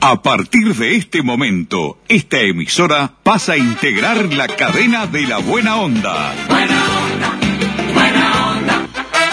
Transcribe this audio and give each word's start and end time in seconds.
A 0.00 0.22
partir 0.22 0.76
de 0.76 0.94
este 0.94 1.22
momento, 1.22 1.98
esta 2.08 2.38
emisora 2.40 3.14
pasa 3.24 3.54
a 3.54 3.58
integrar 3.58 4.32
la 4.32 4.46
cadena 4.46 5.06
de 5.06 5.22
la 5.22 5.38
buena 5.38 5.76
onda. 5.76 6.32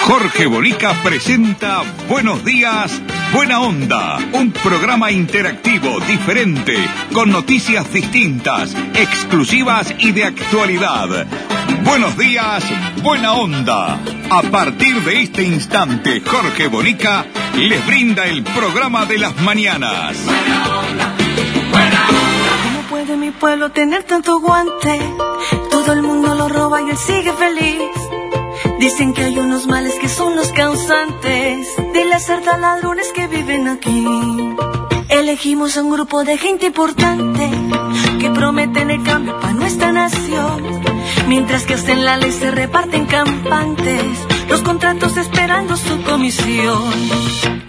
Jorge 0.05 0.46
Bonica 0.46 0.94
presenta 1.02 1.81
Buenos 2.07 2.46
días, 2.46 3.02
Buena 3.33 3.60
Onda, 3.60 4.20
un 4.33 4.51
programa 4.51 5.10
interactivo, 5.10 5.99
diferente, 6.01 6.78
con 7.12 7.31
noticias 7.31 7.92
distintas, 7.92 8.76
exclusivas 8.94 9.96
y 9.97 10.12
de 10.12 10.26
actualidad. 10.26 11.26
Buenos 11.83 12.15
días, 12.19 12.63
Buena 13.01 13.33
Onda. 13.33 13.99
A 14.29 14.44
partir 14.44 15.04
de 15.04 15.23
este 15.23 15.41
instante, 15.41 16.22
Jorge 16.22 16.67
Bonica 16.67 17.26
les 17.55 17.84
brinda 17.88 18.27
el 18.27 18.44
programa 18.44 19.08
de 19.08 19.17
las 19.17 19.35
mañanas. 19.41 20.17
Buena 20.23 20.77
onda, 20.77 21.13
buena 21.72 22.08
onda. 22.09 22.52
¿Cómo 22.64 22.81
puede 22.92 23.17
mi 23.17 23.31
pueblo 23.31 23.72
tener 23.72 24.03
tanto 24.03 24.40
guante? 24.40 25.00
Todo 25.72 25.94
el 25.94 26.03
mundo 26.03 26.36
lo 26.36 26.48
roba 26.48 26.84
y 26.84 26.92
él 26.92 26.98
sigue 26.98 27.34
feliz. 27.34 28.15
Dicen 28.80 29.14
que 29.14 29.23
hay 29.23 29.40
unos 29.40 29.68
males 29.68 29.95
que 30.00 30.09
son 30.09 30.36
los 30.36 30.52
causantes 30.52 31.68
de 31.94 32.05
las 32.05 32.26
cerdas 32.26 32.59
ladrones 32.59 33.12
que 33.14 33.28
viven 33.28 33.68
aquí. 33.68 34.05
Elegimos 35.09 35.78
a 35.78 35.81
un 35.84 35.91
grupo 35.91 36.23
de 36.23 36.38
gente 36.38 36.66
importante 36.68 37.50
que 38.20 38.30
prometen 38.31 38.91
el 38.91 39.04
cambio 39.04 39.40
para 39.40 39.54
nuestra 39.54 39.91
nación. 39.91 40.64
Mientras 41.28 41.64
que 41.64 41.76
hasta 41.76 41.91
en 41.91 42.05
la 42.05 42.18
ley 42.18 42.31
se 42.31 42.52
reparten 42.52 43.05
campantes, 43.05 44.04
los 44.50 44.62
contratos 44.62 45.17
esperando 45.17 45.78
su 45.78 46.02
comisión. 46.03 46.92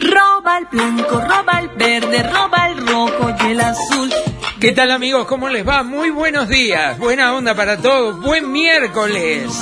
Roba 0.00 0.59
el 0.59 0.66
blanco, 0.66 1.20
roba 1.20 1.60
el 1.60 1.68
verde, 1.68 2.23
roba 2.23 2.68
el 2.68 2.87
rojo 2.87 3.34
y 3.40 3.46
el 3.50 3.60
azul. 3.60 4.12
¿Qué 4.60 4.73
tal 4.73 4.91
amigos? 4.91 5.27
¿Cómo 5.27 5.51
les 5.51 5.69
va? 5.69 5.83
Muy 5.83 6.09
buenos 6.09 6.48
días, 6.48 6.99
buena 6.99 7.35
onda 7.35 7.54
para 7.54 7.76
todos, 7.76 8.18
buen 8.23 8.51
miércoles. 8.52 9.52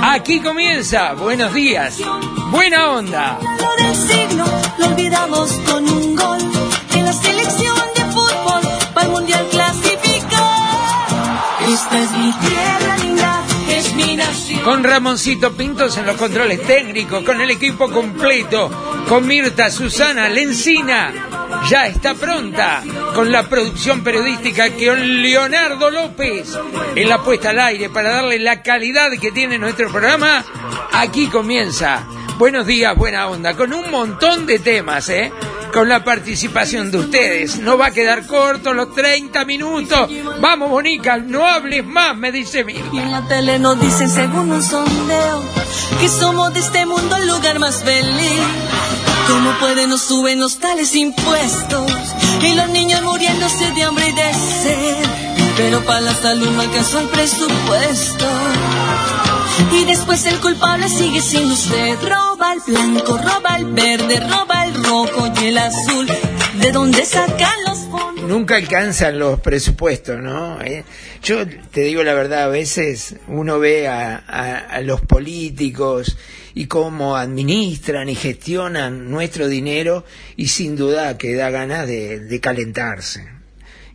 Aquí 0.00 0.40
comienza, 0.40 1.12
buenos 1.12 1.52
días, 1.52 1.98
buena 2.50 2.92
onda. 2.92 3.38
Lo 4.78 4.86
olvidamos 4.86 5.52
con 5.66 5.86
un 5.86 6.16
gol 6.16 6.38
en 6.94 7.04
la 7.04 7.12
selección 7.12 7.76
de 7.94 8.04
fútbol 8.06 8.62
para 8.94 9.06
el 9.06 9.12
mundial 9.12 9.46
clasificar. 9.50 11.08
Esta 11.68 12.00
es 12.00 12.10
mi 12.12 12.32
tierra 12.32 12.96
linda, 13.02 13.44
es 13.68 13.94
mi 13.94 14.16
nación. 14.16 14.60
Con 14.60 14.82
Ramoncito 14.82 15.52
Pintos 15.52 15.98
en 15.98 16.06
los 16.06 16.16
controles 16.16 16.62
técnicos, 16.62 17.22
con 17.22 17.38
el 17.42 17.50
equipo 17.50 17.90
completo, 17.90 18.70
con 19.10 19.26
Mirta, 19.26 19.70
Susana, 19.70 20.30
Lencina. 20.30 21.12
Ya 21.68 21.86
está 21.86 22.14
pronta 22.14 22.82
con 23.14 23.30
la 23.30 23.44
producción 23.48 24.02
periodística 24.02 24.70
que 24.70 24.94
Leonardo 24.94 25.90
López 25.90 26.58
en 26.96 27.08
la 27.08 27.22
puesta 27.22 27.50
al 27.50 27.60
aire 27.60 27.88
para 27.88 28.10
darle 28.10 28.38
la 28.38 28.62
calidad 28.62 29.10
que 29.20 29.30
tiene 29.32 29.58
nuestro 29.58 29.90
programa. 29.90 30.44
Aquí 30.92 31.28
comienza. 31.28 32.04
Buenos 32.38 32.66
días, 32.66 32.96
buena 32.96 33.28
onda, 33.28 33.54
con 33.54 33.72
un 33.72 33.90
montón 33.90 34.46
de 34.46 34.58
temas, 34.58 35.08
¿eh? 35.10 35.32
Con 35.72 35.88
la 35.88 36.02
participación 36.04 36.90
de 36.90 36.98
ustedes. 36.98 37.58
No 37.60 37.78
va 37.78 37.86
a 37.86 37.90
quedar 37.92 38.26
corto 38.26 38.74
los 38.74 38.94
30 38.94 39.44
minutos. 39.44 40.10
Vamos, 40.40 40.68
Bonica, 40.70 41.18
no 41.18 41.46
hables 41.46 41.84
más, 41.86 42.16
me 42.16 42.32
dice 42.32 42.60
Y 42.60 42.64
Mirta. 42.64 42.96
en 43.02 43.10
la 43.12 43.26
tele 43.28 43.58
nos 43.58 43.80
dicen 43.80 44.08
según 44.08 44.50
un 44.50 44.62
sondeo 44.62 45.42
que 46.00 46.08
somos 46.08 46.52
de 46.52 46.60
este 46.60 46.84
mundo 46.86 47.16
el 47.16 47.28
lugar 47.28 47.58
más 47.58 47.82
feliz. 47.82 48.40
¿Cómo 49.28 49.52
pueden 49.60 49.90
nos 49.90 50.02
suben 50.02 50.40
los 50.40 50.58
tales 50.58 50.94
impuestos? 50.94 51.90
Y 52.42 52.54
los 52.54 52.68
niños 52.70 53.02
muriéndose 53.02 53.70
de 53.72 53.82
hambre 53.84 54.08
y 54.08 54.12
de 54.12 54.34
sed. 54.34 55.04
Pero 55.56 55.84
para 55.84 56.00
la 56.00 56.14
salud 56.14 56.50
no 56.50 56.60
alcanzó 56.62 57.00
el 57.00 57.08
presupuesto. 57.08 58.26
Y 59.72 59.84
después 59.84 60.24
el 60.26 60.38
culpable 60.40 60.88
sigue 60.88 61.20
siendo 61.20 61.54
usted. 61.54 61.96
Roba 62.02 62.52
el 62.54 62.60
blanco, 62.66 63.18
roba 63.18 63.56
el 63.58 63.66
verde, 63.66 64.20
roba 64.20 64.64
el 64.64 64.74
rojo 64.84 65.28
y 65.40 65.46
el 65.46 65.58
azul. 65.58 66.06
¿De 66.54 66.72
dónde 66.72 67.04
sacan 67.04 67.54
los 67.66 67.78
fondos? 67.90 68.24
Nunca 68.28 68.56
alcanzan 68.56 69.18
los 69.18 69.40
presupuestos, 69.40 70.18
¿no? 70.20 70.60
Eh, 70.62 70.84
Yo 71.22 71.46
te 71.46 71.82
digo 71.82 72.02
la 72.02 72.14
verdad, 72.14 72.44
a 72.44 72.48
veces 72.48 73.16
uno 73.28 73.58
ve 73.58 73.88
a, 73.88 74.22
a- 74.26 74.58
a 74.58 74.80
los 74.80 75.00
políticos 75.02 76.16
y 76.54 76.66
cómo 76.66 77.16
administran 77.16 78.08
y 78.08 78.14
gestionan 78.14 79.10
nuestro 79.10 79.48
dinero 79.48 80.04
y 80.36 80.48
sin 80.48 80.76
duda 80.76 81.18
que 81.18 81.34
da 81.34 81.50
ganas 81.50 81.86
de, 81.86 82.20
de 82.20 82.40
calentarse. 82.40 83.28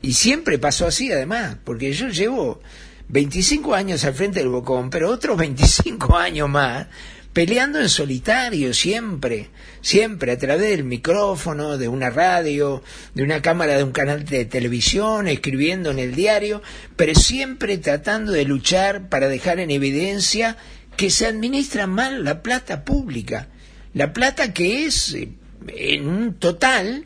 Y 0.02 0.14
siempre 0.14 0.60
pasó 0.60 0.88
así 0.88 1.12
además, 1.12 1.58
porque 1.64 1.92
yo 1.94 2.10
llevo 2.10 2.62
25 3.10 3.74
años 3.74 4.04
al 4.06 4.14
frente 4.14 4.40
del 4.40 4.50
Bocón, 4.50 4.90
pero 4.90 5.10
otros 5.10 5.38
25 5.38 6.16
años 6.18 6.50
más 6.50 6.88
peleando 7.38 7.80
en 7.80 7.88
solitario 7.88 8.74
siempre, 8.74 9.50
siempre 9.82 10.32
a 10.32 10.40
través 10.40 10.72
del 10.72 10.84
micrófono, 10.84 11.78
de 11.78 11.88
una 11.88 12.10
radio, 12.10 12.82
de 13.14 13.22
una 13.22 13.44
cámara 13.44 13.78
de 13.78 13.84
un 13.84 13.92
canal 13.92 14.26
de 14.26 14.46
televisión, 14.46 15.28
escribiendo 15.28 15.92
en 15.92 16.00
el 16.00 16.16
diario, 16.16 16.64
pero 16.96 17.14
siempre 17.14 17.78
tratando 17.78 18.32
de 18.32 18.44
luchar 18.44 19.08
para 19.10 19.28
dejar 19.30 19.60
en 19.60 19.70
evidencia 19.70 20.58
que 20.98 21.10
se 21.12 21.28
administra 21.28 21.88
mal 21.88 22.24
la 22.24 22.42
plata 22.42 22.84
pública, 22.84 23.48
la 23.94 24.12
plata 24.14 24.54
que 24.54 24.86
es 24.86 25.14
eh, 25.14 25.30
en 25.68 26.08
un 26.08 26.34
total 26.34 27.06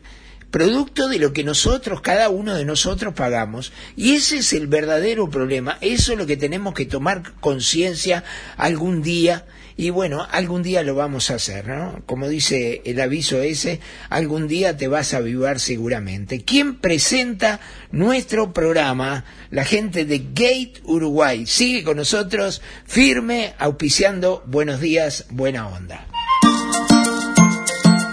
producto 0.50 1.08
de 1.08 1.18
lo 1.18 1.32
que 1.32 1.44
nosotros, 1.44 2.00
cada 2.00 2.28
uno 2.28 2.54
de 2.54 2.64
nosotros 2.64 3.14
pagamos. 3.14 3.72
Y 3.96 4.14
ese 4.14 4.38
es 4.38 4.52
el 4.52 4.66
verdadero 4.66 5.30
problema. 5.30 5.78
Eso 5.80 6.12
es 6.12 6.18
lo 6.18 6.26
que 6.26 6.36
tenemos 6.36 6.74
que 6.74 6.84
tomar 6.84 7.32
conciencia 7.40 8.22
algún 8.56 9.02
día. 9.02 9.46
Y 9.76 9.90
bueno, 9.90 10.26
algún 10.30 10.62
día 10.62 10.82
lo 10.82 10.94
vamos 10.94 11.30
a 11.30 11.34
hacer, 11.34 11.66
¿no? 11.66 12.02
Como 12.06 12.28
dice 12.28 12.82
el 12.84 13.00
aviso 13.00 13.40
ese, 13.42 13.80
algún 14.08 14.48
día 14.48 14.76
te 14.76 14.88
vas 14.88 15.14
a 15.14 15.18
avivar 15.18 15.60
seguramente. 15.60 16.42
¿Quién 16.44 16.76
presenta 16.76 17.60
nuestro 17.90 18.52
programa? 18.52 19.24
La 19.50 19.64
gente 19.64 20.04
de 20.04 20.18
Gate 20.18 20.80
Uruguay. 20.84 21.46
Sigue 21.46 21.84
con 21.84 21.96
nosotros, 21.96 22.62
firme, 22.84 23.54
auspiciando 23.58 24.42
Buenos 24.46 24.80
días, 24.80 25.26
buena 25.30 25.68
onda. 25.68 26.06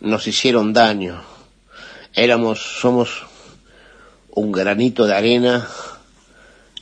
nos 0.01 0.27
hicieron 0.27 0.73
daño, 0.73 1.23
éramos, 2.15 2.61
somos 2.81 3.27
un 4.31 4.53
granito 4.53 5.07
de 5.07 5.15
arena 5.15 5.67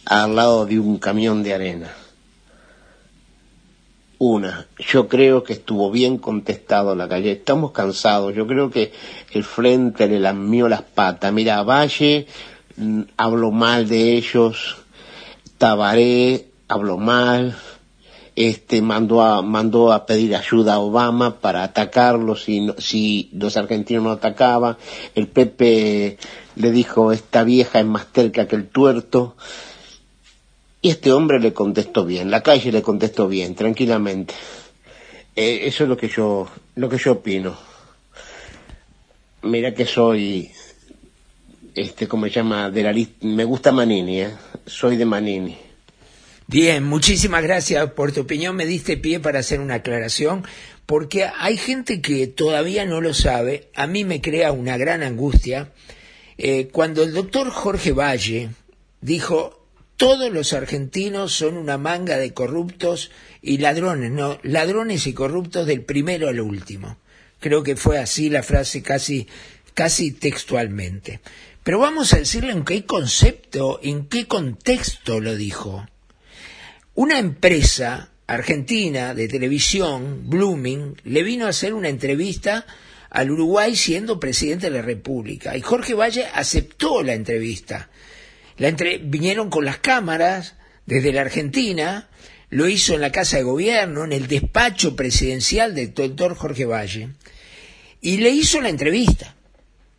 al 0.05 0.37
lado 0.37 0.67
de 0.67 0.79
un 0.79 0.99
camión 0.99 1.43
de 1.43 1.55
arena. 1.55 1.91
Una, 4.19 4.67
yo 4.79 5.09
creo 5.09 5.45
que 5.45 5.53
estuvo 5.53 5.91
bien 5.91 6.17
contestado 6.17 6.95
la 6.95 7.09
calle. 7.09 7.33
Estamos 7.33 7.73
cansados. 7.73 8.35
Yo 8.35 8.47
creo 8.47 8.71
que 8.71 8.93
el 9.33 9.45
frente 9.45 10.09
le 10.09 10.19
lamió 10.19 10.69
las 10.69 10.83
patas. 10.83 11.33
Mira, 11.33 11.63
Valle 11.63 12.27
mm, 12.77 13.03
habló 13.19 13.51
mal 13.51 13.89
de 13.89 14.15
ellos. 14.17 14.79
Tabaré 15.59 16.49
habló 16.67 16.97
mal. 16.97 17.57
Este 18.37 18.83
mandó 18.83 19.23
a 19.23 19.41
mandó 19.41 19.93
a 19.93 20.05
pedir 20.05 20.37
ayuda 20.37 20.75
a 20.75 20.79
Obama 20.79 21.41
para 21.41 21.63
atacarlos 21.63 22.45
si 22.45 22.69
si 22.77 23.31
los 23.33 23.57
argentinos 23.57 24.05
no 24.05 24.11
atacaban. 24.11 24.77
El 25.15 25.27
Pepe 25.27 26.19
le 26.57 26.71
dijo 26.71 27.13
esta 27.13 27.45
vieja 27.45 27.81
es 27.81 27.87
más 27.87 28.13
terca 28.13 28.47
que 28.47 28.57
el 28.57 28.69
tuerto. 28.69 29.37
Y 30.83 30.91
este 30.91 31.13
hombre 31.13 31.41
le 31.41 31.53
contestó 31.53 32.05
bien, 32.05 32.31
la 32.31 32.43
calle 32.43 32.71
le 32.71 32.83
contestó 32.83 33.27
bien, 33.27 33.55
tranquilamente. 33.55 34.35
Eh, 35.35 35.61
eso 35.65 35.83
es 35.85 35.89
lo 35.89 35.97
que 35.97 36.09
yo, 36.09 36.47
lo 36.77 36.89
que 36.89 36.99
yo 36.99 37.13
opino. 37.13 37.57
Mira 39.43 39.75
que 39.75 39.87
soy, 39.87 40.51
este, 41.75 42.07
¿cómo 42.07 42.27
se 42.27 42.33
llama? 42.33 42.71
De 42.71 42.83
la 42.83 42.93
lista, 42.93 43.27
me 43.27 43.45
gusta 43.45 43.73
Manini, 43.73 44.21
¿eh? 44.21 44.35
Soy 44.67 44.97
de 44.97 45.05
Manini. 45.05 45.66
Bien, 46.49 46.85
muchísimas 46.85 47.43
gracias 47.43 47.91
por 47.91 48.13
tu 48.13 48.21
opinión. 48.21 48.55
Me 48.55 48.67
diste 48.67 48.97
pie 48.97 49.19
para 49.19 49.41
hacer 49.41 49.59
una 49.59 49.75
aclaración, 49.75 50.45
porque 50.87 51.25
hay 51.25 51.57
gente 51.57 52.01
que 52.01 52.29
todavía 52.29 52.87
no 52.87 53.01
lo 53.01 53.15
sabe. 53.15 53.69
A 53.75 53.89
mí 53.89 54.05
me 54.05 54.21
crea 54.21 54.53
una 54.53 54.77
gran 54.77 55.03
angustia. 55.03 55.73
Eh, 56.39 56.69
cuando 56.69 57.03
el 57.03 57.13
doctor 57.13 57.51
Jorge 57.51 57.91
Valle 57.91 58.51
dijo, 59.01 59.67
todos 59.97 60.33
los 60.33 60.53
argentinos 60.53 61.33
son 61.33 61.57
una 61.57 61.79
manga 61.79 62.17
de 62.17 62.33
corruptos 62.33 63.11
y 63.43 63.59
ladrones, 63.59 64.13
no, 64.13 64.39
ladrones 64.45 65.09
y 65.09 65.15
corruptos 65.15 65.67
del 65.67 65.83
primero 65.83 66.29
al 66.29 66.39
último. 66.39 66.97
Creo 67.41 67.65
que 67.65 67.75
fue 67.75 67.99
así 67.99 68.31
la 68.31 68.45
frase 68.45 68.83
casi, 68.83 69.27
casi 69.75 70.13
textualmente. 70.13 71.19
Pero 71.65 71.81
vamos 71.81 72.13
a 72.13 72.19
decirle 72.19 72.53
en 72.53 72.65
qué 72.65 72.85
concepto, 72.85 73.81
en 73.83 74.07
qué 74.07 74.29
contexto 74.29 75.19
lo 75.19 75.35
dijo. 75.35 75.85
Una 76.97 77.19
empresa 77.19 78.09
argentina 78.27 79.13
de 79.13 79.29
televisión, 79.29 80.31
Blooming, 80.31 80.97
le 81.05 81.23
vino 81.23 81.45
a 81.45 81.51
hacer 81.51 81.75
una 81.75 81.91
entrevista 81.91 82.65
al 83.11 83.31
Uruguay 83.31 83.77
siendo 83.77 84.19
presidente 84.19 84.71
de 84.71 84.79
la 84.79 84.83
República. 84.83 85.55
Y 85.59 85.61
Jorge 85.61 85.93
Valle 85.93 86.25
aceptó 86.33 87.03
la 87.03 87.13
entrevista. 87.13 87.91
La 88.57 88.71
vinieron 89.03 89.51
con 89.51 89.67
las 89.67 89.77
cámaras 89.77 90.55
desde 90.87 91.13
la 91.13 91.21
Argentina, 91.21 92.09
lo 92.49 92.67
hizo 92.67 92.95
en 92.95 93.03
la 93.03 93.13
Casa 93.13 93.37
de 93.37 93.43
Gobierno, 93.43 94.05
en 94.05 94.15
el 94.15 94.27
despacho 94.27 94.97
presidencial 94.97 95.75
del 95.75 95.93
doctor 95.93 96.35
Jorge 96.35 96.65
Valle, 96.65 97.11
y 98.01 98.17
le 98.17 98.31
hizo 98.31 98.63
la 98.63 98.71
entrevista, 98.71 99.37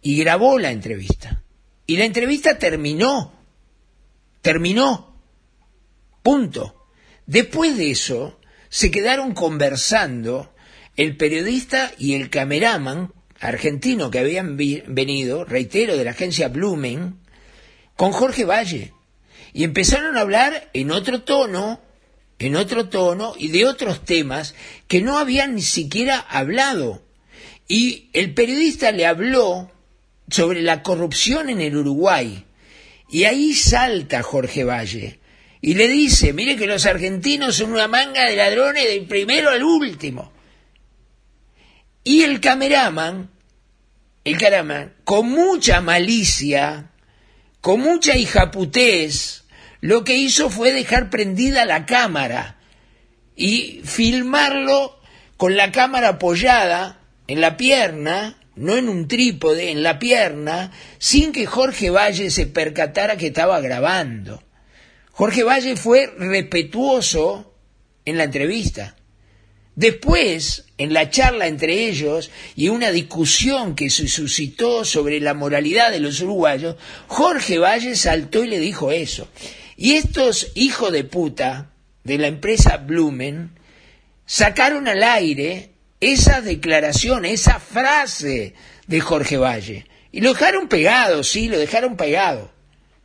y 0.02 0.18
grabó 0.18 0.58
la 0.58 0.72
entrevista. 0.72 1.44
Y 1.86 1.98
la 1.98 2.06
entrevista 2.06 2.58
terminó, 2.58 3.34
terminó, 4.42 5.16
punto. 6.24 6.77
Después 7.28 7.78
de 7.78 7.92
eso, 7.92 8.40
se 8.70 8.90
quedaron 8.90 9.34
conversando 9.34 10.54
el 10.96 11.18
periodista 11.18 11.92
y 11.98 12.14
el 12.14 12.30
cameraman 12.30 13.12
argentino 13.42 14.10
que 14.10 14.20
habían 14.20 14.56
venido, 14.56 15.44
reitero, 15.44 15.98
de 15.98 16.06
la 16.06 16.12
agencia 16.12 16.48
Blooming, 16.48 17.20
con 17.98 18.14
Jorge 18.14 18.46
Valle. 18.46 18.94
Y 19.52 19.66
empezaron 19.66 20.16
a 20.16 20.22
hablar 20.22 20.70
en 20.74 20.90
otro 20.90 21.24
tono, 21.24 21.82
en 22.40 22.56
otro 22.56 22.88
tono 22.88 23.34
y 23.38 23.50
de 23.50 23.66
otros 23.66 24.06
temas 24.06 24.56
que 24.88 25.02
no 25.02 25.18
habían 25.20 25.56
ni 25.56 25.62
siquiera 25.62 26.20
hablado. 26.20 27.04
Y 27.68 28.10
el 28.14 28.34
periodista 28.34 28.94
le 28.94 29.06
habló 29.06 29.70
sobre 30.30 30.62
la 30.62 30.82
corrupción 30.82 31.50
en 31.50 31.60
el 31.60 31.76
Uruguay. 31.76 32.46
Y 33.10 33.26
ahí 33.26 33.54
salta 33.54 34.24
Jorge 34.24 34.64
Valle 34.64 35.20
y 35.62 35.74
le 35.74 35.88
dice, 35.88 36.34
mire 36.34 36.56
que 36.56 36.68
los 36.68 36.86
argentinos 36.86 37.56
son 37.56 37.74
una 37.74 37.88
manga 37.88 38.26
de 38.26 38.36
ladrones 38.36 38.86
del 38.86 39.06
primero 39.06 39.50
al 39.50 39.64
último. 39.64 40.32
Y 42.04 42.24
el 42.24 42.40
cameraman, 42.40 43.30
el 44.24 44.38
cameraman, 44.38 44.94
con 45.04 45.30
mucha 45.30 45.82
malicia, 45.82 46.92
con 47.60 47.82
mucha 47.82 48.16
hijaputés, 48.16 49.46
lo 49.82 50.04
que 50.04 50.16
hizo 50.16 50.50
fue 50.50 50.72
dejar 50.72 51.10
prendida 51.10 51.66
la 51.66 51.86
cámara 51.86 52.58
y 53.36 53.82
filmarlo 53.84 55.00
con 55.38 55.56
la 55.56 55.72
cámara 55.72 56.10
apoyada 56.10 57.00
en 57.28 57.42
la 57.42 57.58
pierna, 57.58 58.38
no 58.56 58.78
en 58.78 58.90
un 58.90 59.08
trípode, 59.08 59.72
en 59.72 59.84
la 59.84 60.00
pierna, 60.00 60.72
sin 60.98 61.32
que 61.32 61.46
Jorge 61.46 61.90
Valle 61.90 62.32
se 62.32 62.48
percatara 62.48 63.18
que 63.18 63.28
estaba 63.28 63.60
grabando. 63.60 64.42
Jorge 65.18 65.44
Valle 65.44 65.76
fue 65.76 66.14
respetuoso 66.16 67.52
en 68.06 68.20
la 68.20 68.26
entrevista. 68.26 68.96
Después, 69.74 70.66
en 70.78 70.94
la 70.94 71.10
charla 71.10 71.48
entre 71.48 71.88
ellos 71.88 72.30
y 72.56 72.70
una 72.70 72.92
discusión 72.92 73.74
que 73.74 73.90
se 73.90 74.08
suscitó 74.08 74.86
sobre 74.86 75.20
la 75.20 75.34
moralidad 75.34 75.90
de 75.90 76.02
los 76.02 76.22
uruguayos, 76.22 76.76
Jorge 77.08 77.58
Valle 77.58 77.96
saltó 77.96 78.44
y 78.44 78.48
le 78.48 78.60
dijo 78.60 78.92
eso. 78.92 79.28
Y 79.76 79.94
estos 79.94 80.52
hijos 80.54 80.92
de 80.92 81.04
puta 81.04 81.72
de 82.04 82.20
la 82.20 82.28
empresa 82.28 82.78
Blumen 82.78 83.58
sacaron 84.28 84.88
al 84.88 85.02
aire 85.02 85.72
esa 86.00 86.42
declaración, 86.42 87.26
esa 87.26 87.60
frase 87.60 88.54
de 88.86 89.02
Jorge 89.02 89.38
Valle. 89.38 89.88
Y 90.12 90.22
lo 90.22 90.34
dejaron 90.34 90.68
pegado, 90.68 91.24
sí, 91.24 91.50
lo 91.50 91.58
dejaron 91.58 91.98
pegado. 91.98 92.52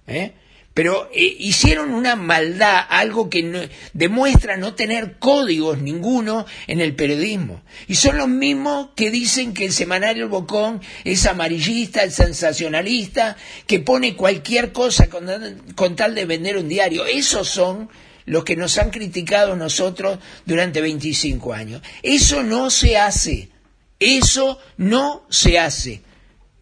¿eh? 0.07 0.35
Pero 0.75 1.11
eh, 1.13 1.37
hicieron 1.39 1.93
una 1.93 2.17
maldad, 2.17 2.81
algo 2.89 3.29
que 3.29 3.69
demuestra 3.93 4.57
no 4.57 4.75
tener 4.75 5.19
códigos 5.19 5.79
ninguno 5.79 6.47
en 6.67 6.81
el 6.81 6.95
periodismo. 6.95 7.63
Y 7.89 7.97
son 7.97 8.17
los 8.17 8.29
mismos 8.29 8.89
que 8.97 9.11
dicen 9.11 9.53
que 9.53 9.67
el 9.67 9.73
semanario 9.73 10.29
Bocón 10.29 10.81
es 11.05 11.27
amarillista, 11.27 12.05
es 12.05 12.15
sensacionalista, 12.15 13.37
que 13.67 13.81
pone 13.81 14.17
cualquier 14.17 14.73
cosa 14.73 15.11
con, 15.11 15.27
con 15.75 15.95
tal 15.95 16.15
de 16.15 16.25
vender 16.25 16.57
un 16.57 16.69
diario. 16.69 17.05
Esos 17.05 17.49
son 17.49 17.91
los 18.25 18.45
que 18.45 18.57
nos 18.57 18.79
han 18.79 18.91
criticado 18.91 19.57
nosotros 19.57 20.19
durante 20.47 20.81
25 20.81 21.53
años. 21.53 21.83
Eso 22.03 22.43
no 22.43 22.71
se 22.71 22.97
hace. 22.97 23.51
Eso 23.99 24.59
no 24.79 25.27
se 25.29 25.59
hace. 25.59 26.03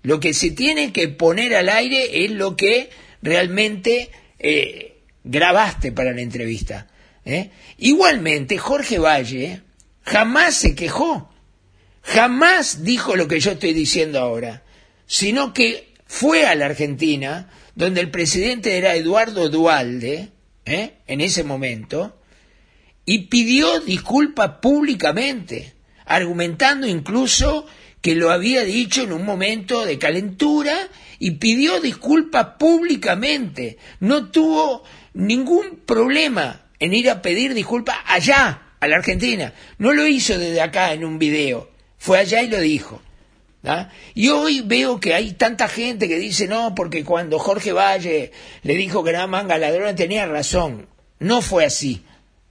Lo 0.03 0.19
que 0.19 0.35
se 0.35 0.51
tiene 0.51 0.93
que 0.93 1.09
poner 1.09 1.55
al 1.55 1.69
aire 1.69 2.25
es 2.25 2.31
lo 2.31 2.57
que 2.57 2.91
realmente 3.23 4.11
eh, 4.39 5.03
grabaste 5.25 5.93
para 5.93 6.13
la 6.13 6.21
entrevista. 6.21 6.89
¿eh? 7.25 7.51
Igualmente, 7.79 8.59
Jorge 8.59 8.99
Valle 8.99 9.63
jamás 10.03 10.55
se 10.55 10.75
quejó, 10.75 11.31
jamás 12.03 12.85
dijo 12.85 13.17
lo 13.17 13.29
que 13.29 13.41
yo 13.41 13.53
estoy 13.53 13.73
diciendo 13.73 14.19
ahora, 14.19 14.63
sino 15.07 15.53
que 15.53 15.95
fue 16.07 16.47
a 16.47 16.55
la 16.55 16.67
Argentina, 16.67 17.51
donde 17.75 18.01
el 18.01 18.11
presidente 18.11 18.77
era 18.79 18.95
Eduardo 18.95 19.49
Dualde, 19.49 20.31
¿eh? 20.65 20.95
en 21.07 21.21
ese 21.21 21.45
momento, 21.45 22.21
y 23.05 23.27
pidió 23.29 23.81
disculpas 23.81 24.59
públicamente, 24.61 25.75
argumentando 26.05 26.87
incluso 26.87 27.67
que 28.01 28.15
lo 28.15 28.31
había 28.31 28.63
dicho 28.65 29.03
en 29.03 29.13
un 29.13 29.25
momento 29.25 29.85
de 29.85 29.99
calentura 29.99 30.75
y 31.19 31.33
pidió 31.33 31.81
disculpas 31.81 32.57
públicamente. 32.59 33.79
No 34.01 34.31
tuvo 34.31 34.85
ningún 35.15 35.81
problema 35.85 36.67
en 36.79 36.95
ir 36.95 37.11
a 37.11 37.21
pedir 37.21 37.55
disculpas 37.55 37.97
allá, 38.07 38.63
a 38.81 38.87
la 38.87 38.97
Argentina. 38.97 39.53
No 39.79 39.93
lo 39.93 40.07
hizo 40.07 40.39
desde 40.39 40.61
acá 40.61 40.93
en 40.93 41.05
un 41.05 41.19
video, 41.19 41.71
fue 41.99 42.19
allá 42.19 42.43
y 42.43 42.49
lo 42.49 42.61
dijo. 42.61 43.03
Y 44.15 44.29
hoy 44.29 44.63
veo 44.63 44.99
que 44.99 45.15
hay 45.15 45.33
tanta 45.33 45.69
gente 45.69 46.09
que 46.09 46.19
dice, 46.19 46.49
no, 46.49 46.75
porque 46.75 47.05
cuando 47.05 47.39
Jorge 47.39 47.73
Valle 47.73 48.33
le 48.63 48.75
dijo 48.75 49.05
que 49.05 49.11
era 49.11 49.27
manga 49.27 49.59
ladrona 49.59 49.95
tenía 49.95 50.27
razón. 50.27 50.89
No 51.19 51.43
fue 51.43 51.67
así. 51.67 52.03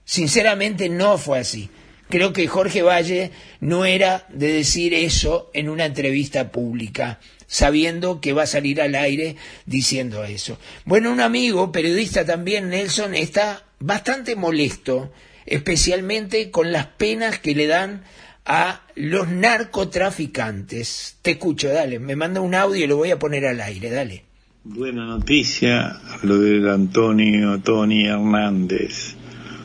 Sinceramente 0.04 0.88
no 0.88 1.18
fue 1.18 1.40
así. 1.40 1.68
Creo 2.10 2.32
que 2.32 2.48
Jorge 2.48 2.82
Valle 2.82 3.30
no 3.60 3.84
era 3.84 4.26
de 4.30 4.52
decir 4.52 4.94
eso 4.94 5.48
en 5.54 5.68
una 5.68 5.86
entrevista 5.86 6.50
pública, 6.50 7.20
sabiendo 7.46 8.20
que 8.20 8.32
va 8.32 8.42
a 8.42 8.46
salir 8.46 8.82
al 8.82 8.94
aire 8.96 9.36
diciendo 9.64 10.24
eso. 10.24 10.58
Bueno, 10.84 11.12
un 11.12 11.20
amigo, 11.20 11.70
periodista 11.72 12.24
también, 12.24 12.70
Nelson, 12.70 13.14
está 13.14 13.64
bastante 13.78 14.34
molesto, 14.36 15.12
especialmente 15.46 16.50
con 16.50 16.72
las 16.72 16.86
penas 16.86 17.38
que 17.38 17.54
le 17.54 17.66
dan 17.66 18.02
a 18.44 18.82
los 18.96 19.28
narcotraficantes. 19.28 21.18
Te 21.22 21.32
escucho, 21.32 21.68
dale, 21.68 22.00
me 22.00 22.16
manda 22.16 22.40
un 22.40 22.54
audio 22.54 22.84
y 22.84 22.88
lo 22.88 22.96
voy 22.96 23.12
a 23.12 23.18
poner 23.18 23.46
al 23.46 23.60
aire, 23.60 23.90
dale. 23.90 24.24
Buena 24.64 25.06
noticia 25.06 25.98
lo 26.22 26.38
del 26.38 26.68
Antonio 26.68 27.60
Tony 27.60 28.06
Hernández. 28.06 29.14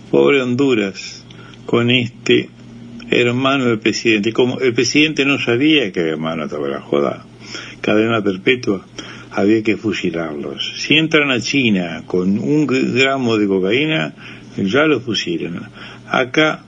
Pobre 0.10 0.42
Honduras, 0.42 1.15
con 1.66 1.90
este 1.92 2.50
hermano 3.10 3.66
del 3.66 3.80
presidente. 3.80 4.34
Como 4.34 4.60
el 4.60 4.74
presidente 4.74 5.26
no 5.26 5.40
sabía 5.40 5.92
que 5.92 6.02
hermano 6.02 6.46
estaba 6.46 6.68
la 6.68 6.82
joda, 6.82 7.26
cadena 7.82 8.24
perpetua, 8.24 8.86
había 9.32 9.62
que 9.64 9.78
fusilarlos. 9.78 10.74
Si 10.78 10.96
entran 10.96 11.32
a 11.32 11.40
China 11.40 12.04
con 12.06 12.40
un 12.40 12.66
gramo 12.66 13.38
de 13.38 13.48
cocaína, 13.48 14.14
ya 14.58 14.86
los 14.86 15.04
fusilan. 15.04 15.70
Acá, 16.08 16.64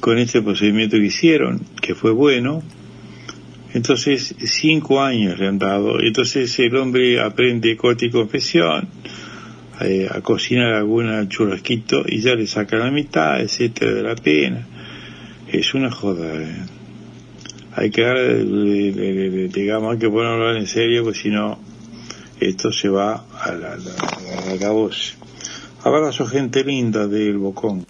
con 0.00 0.18
este 0.18 0.42
procedimiento 0.42 0.96
que 0.96 1.06
hicieron, 1.06 1.60
que 1.80 1.94
fue 1.94 2.10
bueno, 2.10 2.62
entonces 3.72 4.34
cinco 4.38 5.02
años 5.02 5.38
le 5.38 5.48
han 5.48 5.58
dado, 5.58 6.00
entonces 6.00 6.56
el 6.58 6.76
hombre 6.76 7.20
aprende 7.20 7.76
corte 7.76 8.06
y 8.06 8.10
confesión, 8.10 8.88
eh, 9.80 10.08
a 10.10 10.20
cocinar 10.20 10.72
alguna 10.74 11.28
churrasquito 11.28 12.04
y 12.06 12.20
ya 12.20 12.34
le 12.34 12.46
saca 12.46 12.76
la 12.76 12.90
mitad, 12.90 13.40
etcétera, 13.40 13.92
de 13.92 14.02
la 14.02 14.14
pena. 14.14 14.66
Es 15.50 15.74
una 15.74 15.90
joda. 15.90 16.32
Eh. 16.34 16.66
Hay 17.76 17.90
que 17.90 18.02
dar, 18.02 18.16
digamos, 19.52 19.94
hay 19.94 19.98
que 19.98 20.08
ponerlo 20.08 20.56
en 20.56 20.66
serio, 20.66 21.02
porque 21.02 21.18
si 21.18 21.30
no, 21.30 21.58
esto 22.38 22.72
se 22.72 22.88
va 22.88 23.24
a 23.40 23.52
la, 23.52 23.72
a 23.72 24.54
la, 24.54 24.70
voz. 24.70 25.16
Abrazo 25.82 26.26
gente 26.26 26.62
linda 26.62 27.08
del 27.08 27.38
Bocón. 27.38 27.84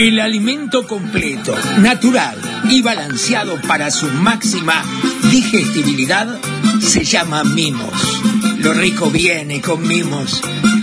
El 0.00 0.18
alimento 0.18 0.86
completo, 0.86 1.54
natural 1.80 2.40
y 2.70 2.80
balanceado 2.80 3.60
para 3.68 3.90
su 3.90 4.06
máxima 4.06 4.82
digestibilidad 5.30 6.40
se 6.80 7.04
llama 7.04 7.44
mimos. 7.44 7.92
Lo 8.60 8.72
rico 8.72 9.10
viene 9.10 9.60
con 9.60 9.86
mimos. 9.86 10.40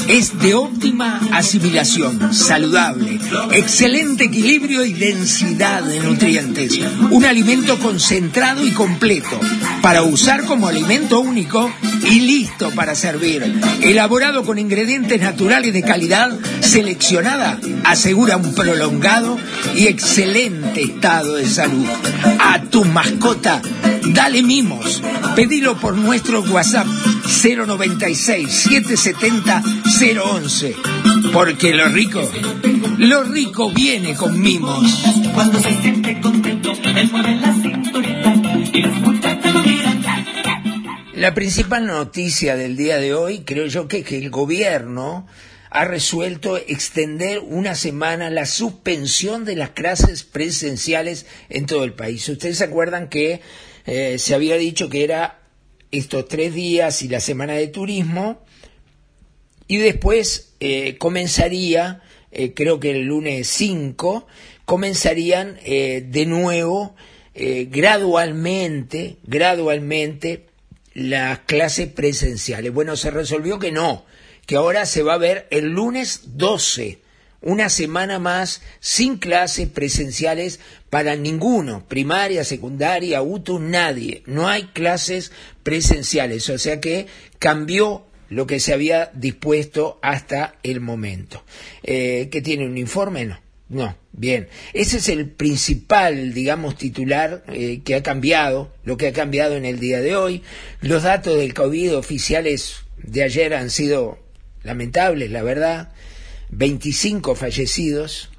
Es 0.08 0.38
de 0.38 0.54
óptima 0.54 1.20
asimilación, 1.32 2.32
saludable, 2.32 3.17
excelente 3.52 4.26
equilibrio 4.26 4.86
y 4.86 4.94
densidad 4.94 5.84
de 5.84 6.00
nutrientes. 6.00 6.80
Un 7.12 7.26
alimento 7.26 7.80
concentrado 7.80 8.66
y 8.66 8.72
completo 8.72 9.40
para 9.82 10.04
usar 10.04 10.46
como 10.46 10.68
alimento 10.68 11.20
único 11.20 11.72
y 12.04 12.20
listo 12.22 12.72
para 12.72 12.96
servir. 12.96 13.60
Elaborado 13.82 14.44
con 14.44 14.60
ingredientes 14.60 15.22
naturales 15.22 15.74
de 15.74 15.82
calidad 15.82 16.32
seleccionada, 16.60 17.60
asegura 17.84 18.38
un 18.38 18.54
prolongado 18.54 19.38
y 19.76 19.88
excelente 19.88 20.82
estado 20.82 21.36
de 21.36 21.48
salud. 21.48 21.86
A 22.40 22.62
tu 22.64 22.86
mascota, 22.86 23.62
dale 24.06 24.44
mimos. 24.44 25.02
Pedilo 25.36 25.78
por 25.78 25.96
nuestro 25.96 26.42
WhatsApp 26.42 26.88
096 27.44 28.50
770 28.50 29.64
011. 30.24 30.76
Porque 31.34 31.74
lo 31.74 31.88
rico, 31.90 32.22
lo 32.98 33.24
rico 33.24 33.72
viene 33.72 34.16
con 34.16 34.40
mimos. 34.40 35.04
Cuando 35.34 35.60
se 35.60 35.74
siente 35.82 36.20
contento, 36.20 36.72
él 36.72 37.10
mueve 37.12 37.36
la 37.36 37.54
cinturita 37.54 38.34
y 38.74 38.82
los 38.82 38.96
muchachos 39.02 39.54
lo 39.54 39.62
miran. 39.64 40.04
La 41.16 41.34
principal 41.34 41.86
noticia 41.86 42.56
del 42.56 42.76
día 42.78 42.98
de 42.98 43.14
hoy, 43.14 43.40
creo 43.40 43.68
yo, 43.68 43.88
que, 43.88 44.04
que 44.04 44.18
el 44.18 44.30
gobierno 44.30 45.28
ha 45.70 45.86
resuelto 45.86 46.58
extender 46.58 47.40
una 47.40 47.76
semana 47.76 48.30
la 48.30 48.46
suspensión 48.46 49.46
de 49.46 49.56
las 49.56 49.72
clases 49.72 50.24
presenciales 50.24 51.26
en 51.50 51.66
todo 51.66 51.84
el 51.84 51.94
país. 51.94 52.28
Ustedes 52.30 52.58
se 52.58 52.64
acuerdan 52.64 53.10
que 53.10 53.42
eh, 53.86 54.18
se 54.20 54.34
había 54.34 54.58
dicho 54.58 54.90
que 54.90 55.04
era 55.04 55.40
estos 55.92 56.28
tres 56.28 56.54
días 56.54 57.02
y 57.02 57.08
la 57.08 57.20
semana 57.20 57.54
de 57.54 57.68
turismo, 57.68 58.44
y 59.68 59.78
después 59.78 60.54
eh, 60.60 60.98
comenzaría, 60.98 62.02
eh, 62.32 62.54
creo 62.54 62.80
que 62.80 62.92
el 62.92 63.06
lunes 63.06 63.48
5, 63.48 64.28
comenzarían 64.66 65.58
eh, 65.64 66.06
de 66.08 66.26
nuevo, 66.26 66.96
eh, 67.34 67.68
gradualmente, 67.72 69.18
gradualmente, 69.24 70.48
las 70.94 71.40
clases 71.40 71.88
presenciales. 71.88 72.74
Bueno, 72.74 72.96
se 72.98 73.12
resolvió 73.12 73.60
que 73.60 73.72
no, 73.72 74.06
que 74.46 74.56
ahora 74.56 74.86
se 74.86 75.04
va 75.04 75.14
a 75.14 75.20
ver 75.20 75.48
el 75.52 75.70
lunes 75.70 76.22
12, 76.38 77.00
una 77.42 77.70
semana 77.70 78.20
más 78.20 78.62
sin 78.80 79.18
clases 79.18 79.70
presenciales 79.70 80.60
para 80.90 81.16
ninguno, 81.16 81.86
primaria, 81.88 82.44
secundaria, 82.44 83.22
UTU, 83.22 83.60
nadie. 83.60 84.24
No 84.26 84.48
hay 84.48 84.64
clases 84.64 85.32
presenciales, 85.64 86.50
o 86.50 86.58
sea 86.58 86.82
que 86.82 87.08
cambió 87.40 88.08
lo 88.30 88.48
que 88.48 88.60
se 88.60 88.74
había 88.74 89.12
dispuesto 89.14 90.00
hasta 90.02 90.56
el 90.64 90.82
momento. 90.82 91.44
Eh, 91.84 92.30
¿Que 92.32 92.42
tiene 92.42 92.66
un 92.66 92.78
informe? 92.78 93.26
No. 93.26 93.48
No, 93.70 93.98
bien. 94.14 94.48
Ese 94.74 94.98
es 94.98 95.10
el 95.10 95.30
principal, 95.30 96.34
digamos, 96.34 96.78
titular 96.78 97.44
eh, 97.50 97.82
que 97.84 97.96
ha 97.96 98.04
cambiado, 98.04 98.74
lo 98.86 98.96
que 98.96 99.08
ha 99.08 99.14
cambiado 99.14 99.58
en 99.58 99.66
el 99.66 99.80
día 99.80 100.00
de 100.00 100.16
hoy. 100.16 100.42
Los 100.80 101.04
datos 101.04 101.38
del 101.38 101.54
COVID 101.54 101.98
oficiales 101.98 102.78
de 102.98 103.24
ayer 103.24 103.54
han 103.54 103.70
sido 103.70 104.20
lamentables, 104.64 105.32
la 105.32 105.44
verdad. 105.44 105.92
25 106.50 107.36
fallecidos, 107.36 108.30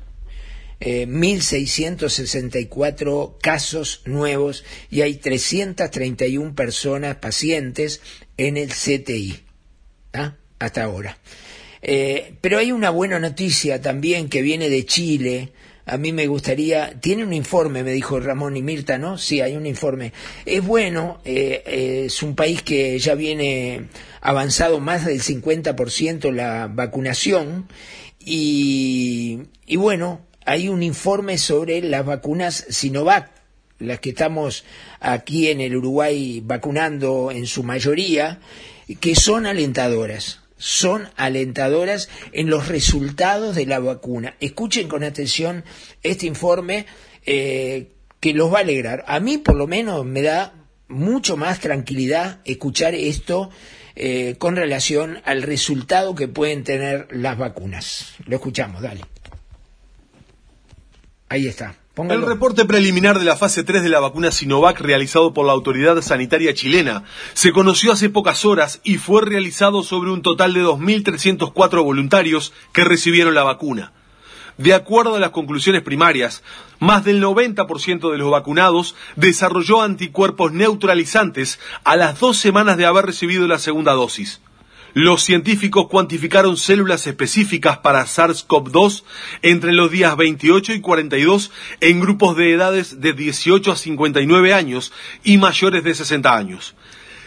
eh, 0.80 1.06
1.664 1.06 3.36
casos 3.42 4.00
nuevos 4.06 4.64
y 4.90 5.02
hay 5.02 5.16
331 5.16 6.54
personas, 6.54 7.16
pacientes, 7.16 8.00
en 8.38 8.56
el 8.56 8.70
CTI. 8.70 9.47
Hasta 10.58 10.82
ahora. 10.82 11.18
Eh, 11.80 12.34
pero 12.40 12.58
hay 12.58 12.72
una 12.72 12.90
buena 12.90 13.18
noticia 13.18 13.80
también 13.80 14.28
que 14.28 14.42
viene 14.42 14.68
de 14.68 14.84
Chile. 14.84 15.52
A 15.86 15.96
mí 15.96 16.12
me 16.12 16.26
gustaría, 16.26 17.00
tiene 17.00 17.24
un 17.24 17.32
informe, 17.32 17.82
me 17.82 17.92
dijo 17.92 18.20
Ramón 18.20 18.56
y 18.56 18.62
Mirta, 18.62 18.98
¿no? 18.98 19.16
Sí, 19.16 19.40
hay 19.40 19.56
un 19.56 19.64
informe. 19.64 20.12
Es 20.44 20.64
bueno, 20.64 21.20
eh, 21.24 21.62
eh, 21.64 22.02
es 22.06 22.22
un 22.22 22.34
país 22.34 22.62
que 22.62 22.98
ya 22.98 23.14
viene 23.14 23.86
avanzado 24.20 24.80
más 24.80 25.06
del 25.06 25.22
50% 25.22 26.30
la 26.32 26.66
vacunación 26.66 27.68
y, 28.18 29.38
y 29.66 29.76
bueno, 29.76 30.26
hay 30.44 30.68
un 30.68 30.82
informe 30.82 31.38
sobre 31.38 31.80
las 31.80 32.04
vacunas 32.04 32.66
Sinovac, 32.68 33.30
las 33.78 34.00
que 34.00 34.10
estamos 34.10 34.64
aquí 35.00 35.48
en 35.48 35.60
el 35.60 35.76
Uruguay 35.76 36.42
vacunando 36.44 37.30
en 37.30 37.46
su 37.46 37.62
mayoría, 37.62 38.40
que 38.96 39.14
son 39.14 39.46
alentadoras 39.46 40.40
son 40.58 41.08
alentadoras 41.16 42.08
en 42.32 42.50
los 42.50 42.68
resultados 42.68 43.54
de 43.54 43.64
la 43.64 43.78
vacuna. 43.78 44.34
Escuchen 44.40 44.88
con 44.88 45.04
atención 45.04 45.64
este 46.02 46.26
informe 46.26 46.86
eh, 47.24 47.92
que 48.20 48.34
los 48.34 48.52
va 48.52 48.58
a 48.58 48.62
alegrar. 48.62 49.04
A 49.06 49.20
mí 49.20 49.38
por 49.38 49.54
lo 49.54 49.66
menos 49.66 50.04
me 50.04 50.22
da 50.22 50.54
mucho 50.88 51.36
más 51.36 51.60
tranquilidad 51.60 52.40
escuchar 52.44 52.94
esto 52.94 53.50
eh, 53.94 54.36
con 54.38 54.56
relación 54.56 55.20
al 55.24 55.42
resultado 55.42 56.14
que 56.14 56.28
pueden 56.28 56.64
tener 56.64 57.08
las 57.10 57.38
vacunas. 57.38 58.14
Lo 58.26 58.36
escuchamos, 58.36 58.82
dale. 58.82 59.02
Ahí 61.28 61.46
está. 61.46 61.76
El 61.98 62.22
reporte 62.22 62.64
preliminar 62.64 63.18
de 63.18 63.24
la 63.24 63.34
fase 63.34 63.64
3 63.64 63.82
de 63.82 63.88
la 63.88 63.98
vacuna 63.98 64.30
Sinovac 64.30 64.80
realizado 64.80 65.34
por 65.34 65.44
la 65.44 65.52
Autoridad 65.52 66.00
Sanitaria 66.00 66.54
Chilena 66.54 67.02
se 67.32 67.50
conoció 67.50 67.90
hace 67.90 68.08
pocas 68.08 68.44
horas 68.44 68.80
y 68.84 68.98
fue 68.98 69.22
realizado 69.22 69.82
sobre 69.82 70.12
un 70.12 70.22
total 70.22 70.54
de 70.54 70.62
2.304 70.62 71.82
voluntarios 71.82 72.52
que 72.72 72.84
recibieron 72.84 73.34
la 73.34 73.42
vacuna. 73.42 73.92
De 74.58 74.74
acuerdo 74.74 75.16
a 75.16 75.20
las 75.20 75.30
conclusiones 75.30 75.82
primarias, 75.82 76.44
más 76.78 77.04
del 77.04 77.20
90% 77.20 78.12
de 78.12 78.18
los 78.18 78.30
vacunados 78.30 78.94
desarrolló 79.16 79.82
anticuerpos 79.82 80.52
neutralizantes 80.52 81.58
a 81.82 81.96
las 81.96 82.20
dos 82.20 82.38
semanas 82.38 82.76
de 82.76 82.86
haber 82.86 83.06
recibido 83.06 83.48
la 83.48 83.58
segunda 83.58 83.92
dosis. 83.92 84.40
Los 84.94 85.22
científicos 85.22 85.88
cuantificaron 85.88 86.56
células 86.56 87.06
específicas 87.06 87.78
para 87.78 88.04
SARS-CoV-2 88.04 89.04
entre 89.42 89.72
los 89.72 89.90
días 89.90 90.16
28 90.16 90.72
y 90.72 90.80
42 90.80 91.50
en 91.80 92.00
grupos 92.00 92.36
de 92.36 92.52
edades 92.52 93.00
de 93.00 93.12
18 93.12 93.72
a 93.72 93.76
59 93.76 94.54
años 94.54 94.92
y 95.22 95.36
mayores 95.36 95.84
de 95.84 95.94
60 95.94 96.34
años. 96.34 96.74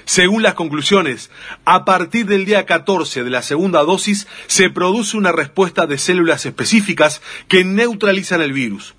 Según 0.05 0.41
las 0.41 0.55
conclusiones, 0.55 1.29
a 1.63 1.85
partir 1.85 2.25
del 2.25 2.45
día 2.45 2.65
14 2.65 3.23
de 3.23 3.29
la 3.29 3.43
segunda 3.43 3.83
dosis 3.83 4.27
se 4.47 4.69
produce 4.69 5.15
una 5.15 5.31
respuesta 5.31 5.85
de 5.85 5.99
células 5.99 6.45
específicas 6.45 7.21
que 7.47 7.63
neutralizan 7.63 8.41
el 8.41 8.53
virus. 8.53 8.95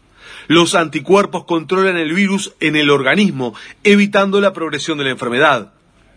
Los 0.47 0.75
anticuerpos 0.75 1.45
controlan 1.45 1.97
el 1.97 2.13
virus 2.15 2.55
en 2.61 2.77
el 2.77 2.91
organismo, 2.91 3.55
evitando 3.85 4.41
la 4.41 4.53
progresión 4.53 4.99
de 4.99 5.05
la 5.05 5.11
enfermedad. 5.11 5.73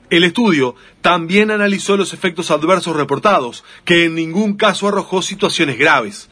El 0.09 0.24
estudio 0.24 0.75
también 1.01 1.51
analizó 1.51 1.97
los 1.97 2.13
efectos 2.13 2.51
adversos 2.51 2.95
reportados, 2.95 3.63
que 3.85 4.05
en 4.05 4.15
ningún 4.15 4.55
caso 4.55 4.88
arrojó 4.88 5.21
situaciones 5.21 5.77
graves. 5.77 6.29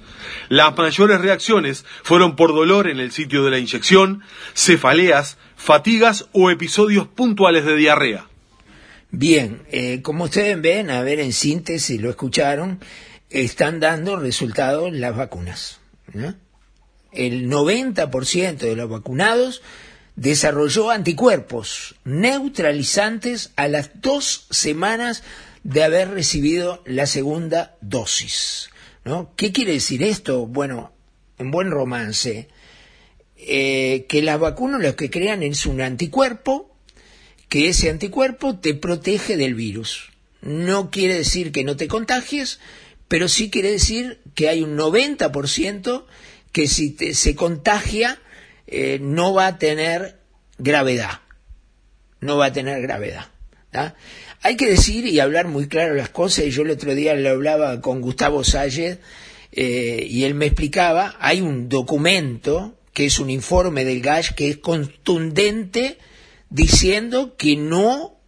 Las 0.49 0.77
mayores 0.77 1.21
reacciones 1.21 1.85
fueron 2.03 2.35
por 2.35 2.53
dolor 2.53 2.87
en 2.87 2.99
el 2.99 3.11
sitio 3.11 3.43
de 3.43 3.51
la 3.51 3.59
inyección, 3.59 4.21
cefaleas, 4.53 5.37
fatigas 5.55 6.29
o 6.33 6.51
episodios 6.51 7.07
puntuales 7.07 7.65
de 7.65 7.75
diarrea. 7.75 8.27
Bien, 9.09 9.61
eh, 9.71 10.01
como 10.01 10.25
ustedes 10.25 10.59
ven, 10.59 10.89
a 10.89 11.01
ver 11.01 11.19
en 11.19 11.33
síntesis, 11.33 12.01
lo 12.01 12.09
escucharon, 12.09 12.79
están 13.29 13.79
dando 13.79 14.17
resultados 14.17 14.91
las 14.91 15.15
vacunas. 15.15 15.79
El 17.11 17.47
90% 17.49 18.57
de 18.57 18.75
los 18.75 18.89
vacunados 18.89 19.61
desarrolló 20.15 20.91
anticuerpos 20.91 21.95
neutralizantes 22.03 23.51
a 23.55 23.67
las 23.67 24.01
dos 24.01 24.47
semanas 24.49 25.23
de 25.63 25.83
haber 25.83 26.09
recibido 26.11 26.83
la 26.85 27.05
segunda 27.07 27.75
dosis. 27.81 28.69
¿no? 29.05 29.33
¿Qué 29.35 29.51
quiere 29.51 29.73
decir 29.73 30.03
esto? 30.03 30.45
Bueno, 30.45 30.91
en 31.37 31.51
buen 31.51 31.71
romance, 31.71 32.47
eh, 33.37 34.05
que 34.07 34.21
las 34.21 34.39
vacunas 34.39 34.81
lo 34.81 34.95
que 34.95 35.09
crean 35.09 35.43
es 35.43 35.65
un 35.65 35.81
anticuerpo, 35.81 36.75
que 37.49 37.69
ese 37.69 37.89
anticuerpo 37.89 38.57
te 38.57 38.73
protege 38.73 39.37
del 39.37 39.55
virus. 39.55 40.11
No 40.41 40.91
quiere 40.91 41.15
decir 41.15 41.51
que 41.51 41.63
no 41.63 41.77
te 41.77 41.87
contagies, 41.87 42.59
pero 43.07 43.27
sí 43.27 43.49
quiere 43.49 43.71
decir 43.71 44.21
que 44.35 44.49
hay 44.49 44.61
un 44.61 44.77
90% 44.77 46.05
que 46.51 46.67
si 46.67 46.95
se 47.13 47.35
contagia 47.35 48.19
eh, 48.67 48.99
no 49.01 49.33
va 49.33 49.47
a 49.47 49.57
tener 49.57 50.19
gravedad. 50.57 51.21
No 52.19 52.37
va 52.37 52.47
a 52.47 52.53
tener 52.53 52.81
gravedad. 52.81 53.27
Hay 54.41 54.55
que 54.55 54.69
decir 54.69 55.05
y 55.05 55.19
hablar 55.19 55.47
muy 55.47 55.67
claro 55.67 55.95
las 55.95 56.09
cosas, 56.09 56.45
y 56.45 56.51
yo 56.51 56.61
el 56.61 56.71
otro 56.71 56.93
día 56.93 57.15
le 57.15 57.29
hablaba 57.29 57.81
con 57.81 58.01
Gustavo 58.01 58.43
Salles 58.43 58.99
eh, 59.51 60.05
y 60.09 60.23
él 60.23 60.35
me 60.35 60.45
explicaba, 60.45 61.15
hay 61.19 61.41
un 61.41 61.69
documento 61.69 62.77
que 62.93 63.05
es 63.05 63.19
un 63.19 63.29
informe 63.29 63.85
del 63.85 64.01
GASH 64.01 64.33
que 64.33 64.49
es 64.49 64.57
contundente 64.57 65.97
diciendo 66.49 67.35
que 67.35 67.55
no 67.55 68.19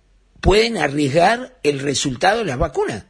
pueden 0.41 0.77
arriesgar 0.77 1.57
el 1.63 1.79
resultado 1.79 2.39
de 2.39 2.45
las 2.45 2.57
vacunas, 2.57 3.05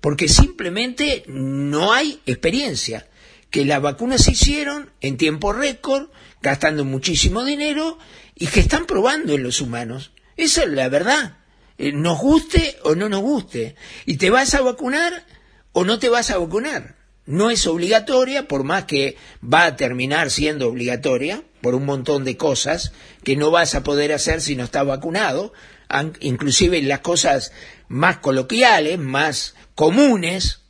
porque 0.00 0.28
simplemente 0.28 1.24
no 1.26 1.92
hay 1.92 2.20
experiencia, 2.26 3.06
que 3.50 3.64
las 3.64 3.80
vacunas 3.80 4.24
se 4.24 4.32
hicieron 4.32 4.90
en 5.00 5.16
tiempo 5.16 5.52
récord, 5.52 6.08
gastando 6.42 6.84
muchísimo 6.84 7.44
dinero 7.44 7.98
y 8.34 8.46
que 8.46 8.60
están 8.60 8.86
probando 8.86 9.34
en 9.34 9.42
los 9.42 9.60
humanos. 9.60 10.12
Esa 10.36 10.62
es 10.62 10.70
la 10.70 10.88
verdad. 10.88 11.38
Eh, 11.78 11.92
nos 11.92 12.18
guste 12.18 12.78
o 12.82 12.94
no 12.94 13.08
nos 13.08 13.20
guste. 13.20 13.76
Y 14.06 14.16
te 14.16 14.30
vas 14.30 14.54
a 14.54 14.60
vacunar 14.60 15.24
o 15.72 15.84
no 15.84 15.98
te 15.98 16.08
vas 16.08 16.30
a 16.30 16.38
vacunar. 16.38 16.96
No 17.26 17.50
es 17.50 17.66
obligatoria, 17.66 18.48
por 18.48 18.64
más 18.64 18.84
que 18.84 19.16
va 19.42 19.64
a 19.66 19.76
terminar 19.76 20.30
siendo 20.30 20.68
obligatoria 20.68 21.42
por 21.60 21.74
un 21.74 21.84
montón 21.84 22.24
de 22.24 22.36
cosas 22.36 22.92
que 23.22 23.36
no 23.36 23.50
vas 23.50 23.74
a 23.74 23.82
poder 23.82 24.12
hacer 24.12 24.40
si 24.40 24.56
no 24.56 24.64
estás 24.64 24.86
vacunado, 24.86 25.52
inclusive 26.20 26.80
las 26.82 27.00
cosas 27.00 27.52
más 27.88 28.18
coloquiales, 28.18 28.98
más 28.98 29.54
comunes, 29.74 30.60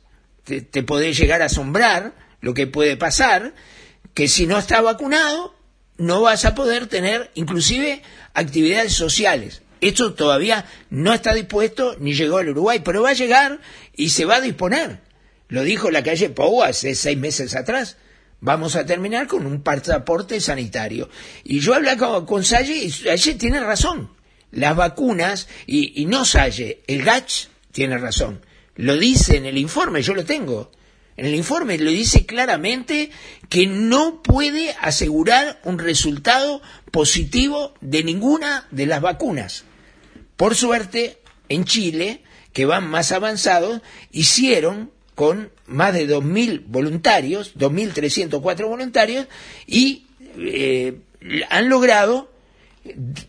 te, 0.43 0.61
te 0.61 0.83
podés 0.83 1.17
llegar 1.17 1.41
a 1.41 1.45
asombrar 1.45 2.13
lo 2.41 2.53
que 2.53 2.67
puede 2.67 2.97
pasar, 2.97 3.53
que 4.13 4.27
si 4.27 4.45
no 4.45 4.57
estás 4.57 4.83
vacunado 4.83 5.55
no 5.99 6.21
vas 6.21 6.45
a 6.45 6.55
poder 6.55 6.87
tener 6.87 7.29
inclusive 7.35 8.01
actividades 8.33 8.93
sociales. 8.93 9.61
Esto 9.81 10.13
todavía 10.13 10.65
no 10.89 11.13
está 11.13 11.33
dispuesto 11.33 11.95
ni 11.99 12.13
llegó 12.13 12.37
al 12.37 12.49
Uruguay, 12.49 12.81
pero 12.83 13.03
va 13.03 13.11
a 13.11 13.13
llegar 13.13 13.59
y 13.95 14.09
se 14.09 14.25
va 14.25 14.37
a 14.37 14.41
disponer. 14.41 15.01
Lo 15.47 15.63
dijo 15.63 15.91
la 15.91 16.03
calle 16.03 16.29
Pou 16.29 16.63
hace 16.63 16.95
seis 16.95 17.17
meses 17.17 17.55
atrás. 17.55 17.97
Vamos 18.41 18.75
a 18.75 18.85
terminar 18.85 19.27
con 19.27 19.45
un 19.45 19.61
pasaporte 19.61 20.39
sanitario. 20.39 21.09
Y 21.43 21.59
yo 21.59 21.73
hablé 21.73 21.97
con, 21.97 22.25
con 22.25 22.43
Salle 22.43 22.75
y 22.75 22.91
Salle 22.91 23.35
tiene 23.35 23.59
razón. 23.59 24.11
Las 24.51 24.75
vacunas, 24.75 25.47
y, 25.67 26.05
no 26.05 26.25
Salle, 26.25 26.81
el 26.87 27.03
GACH 27.03 27.49
tiene 27.71 27.97
razón. 27.97 28.41
Lo 28.75 28.97
dice 28.97 29.37
en 29.37 29.45
el 29.45 29.57
informe, 29.57 30.01
yo 30.01 30.13
lo 30.13 30.23
tengo. 30.23 30.71
En 31.19 31.25
el 31.25 31.35
informe 31.35 31.77
lo 31.77 31.91
dice 31.91 32.25
claramente 32.25 33.11
que 33.49 33.67
no 33.67 34.23
puede 34.23 34.73
asegurar 34.79 35.59
un 35.65 35.77
resultado 35.77 36.61
positivo 36.91 37.73
de 37.81 38.05
ninguna 38.05 38.65
de 38.71 38.85
las 38.85 39.01
vacunas. 39.01 39.65
Por 40.37 40.55
suerte, 40.55 41.17
en 41.49 41.65
Chile, 41.65 42.23
que 42.53 42.63
van 42.63 42.89
más 42.89 43.11
avanzados, 43.11 43.81
hicieron 44.13 44.91
con 45.13 45.51
más 45.67 45.93
de 45.93 46.07
2.000 46.07 46.63
voluntarios, 46.67 47.53
2.304 47.57 48.69
voluntarios, 48.69 49.27
y 49.67 50.05
eh, 50.37 50.99
han 51.49 51.67
logrado 51.67 52.28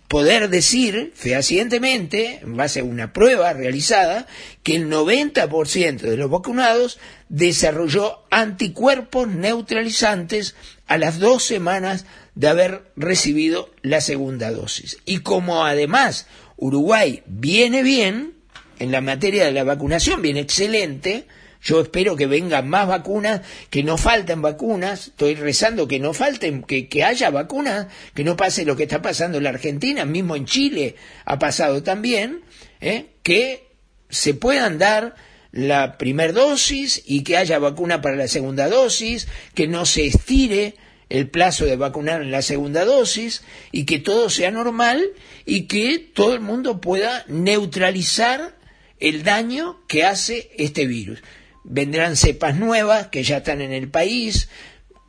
poder 0.09 0.49
decir 0.49 1.13
fehacientemente, 1.15 2.41
en 2.43 2.57
base 2.57 2.81
a 2.81 2.85
una 2.85 3.13
prueba 3.13 3.53
realizada, 3.53 4.27
que 4.63 4.77
el 4.77 4.91
90% 4.91 6.01
de 6.01 6.17
los 6.17 6.31
vacunados 6.31 6.99
desarrolló 7.29 8.25
anticuerpos 8.31 9.29
neutralizantes 9.29 10.55
a 10.87 10.99
las 10.99 11.19
dos 11.19 11.45
semanas 11.45 12.07
de 12.35 12.49
haber 12.49 12.93
recibido 12.97 13.71
la 13.83 14.01
segunda 14.01 14.51
dosis. 14.51 14.99
Y 15.05 15.19
como 15.19 15.65
además 15.65 16.27
Uruguay 16.57 17.23
viene 17.27 17.83
bien, 17.83 18.35
en 18.79 18.91
la 18.91 19.01
materia 19.01 19.45
de 19.45 19.53
la 19.53 19.65
vacunación 19.65 20.23
viene 20.23 20.41
excelente, 20.41 21.27
yo 21.63 21.81
espero 21.81 22.17
que 22.17 22.27
vengan 22.27 22.69
más 22.69 22.89
vacunas, 22.89 23.43
que 23.69 23.83
no 23.83 23.99
falten 23.99 24.43
vacunas, 24.43 25.09
estoy 25.09 25.35
rezando 25.35 25.87
que 25.87 25.99
no 25.99 26.15
falten, 26.15 26.63
que, 26.63 26.89
que 26.89 27.05
haya 27.05 27.31
vacunas, 27.31 27.89
que 28.15 28.25
no 28.25 28.37
pase 28.37 28.65
lo 28.65 28.77
que 28.77 28.85
está 28.85 29.03
pasando 29.03 29.39
en 29.39 29.45
la 29.45 29.51
Argentina, 29.51 30.05
mismo 30.05 30.37
en 30.37 30.47
Chile 30.47 30.97
ha 31.25 31.39
pasado 31.39 31.83
también, 31.83 32.43
¿eh? 32.81 33.07
que 33.23 33.69
se 34.09 34.35
puedan 34.35 34.79
dar 34.79 35.15
la 35.53 35.99
primera 35.99 36.33
dosis 36.33 37.03
y 37.07 37.23
que 37.25 37.37
haya 37.37 37.59
vacuna 37.59 38.01
para 38.01 38.17
la 38.17 38.29
segunda 38.29 38.69
dosis, 38.69 39.29
que 39.55 39.69
no 39.69 39.85
se 39.85 40.07
estire 40.07 40.77
el 41.09 41.29
plazo 41.29 41.67
de 41.67 41.77
vacunar 41.77 42.23
en 42.23 42.31
la 42.31 42.41
segunda 42.41 42.85
dosis 42.85 43.43
y 43.73 43.85
que 43.85 43.99
todo 43.99 44.31
sea 44.31 44.51
normal 44.51 45.03
y 45.45 45.63
que 45.63 45.99
todo 45.99 46.35
el 46.35 46.41
mundo 46.41 46.81
pueda 46.81 47.25
neutralizar 47.27 48.57
el 49.01 49.25
daño 49.25 49.81
que 49.89 50.05
hace 50.05 50.51
este 50.57 50.87
virus. 50.87 51.21
Vendrán 51.65 52.17
cepas 52.17 52.57
nuevas 52.57 53.09
que 53.09 53.23
ya 53.23 53.39
están 53.39 53.61
en 53.61 53.73
el 53.73 53.89
país, 53.89 54.49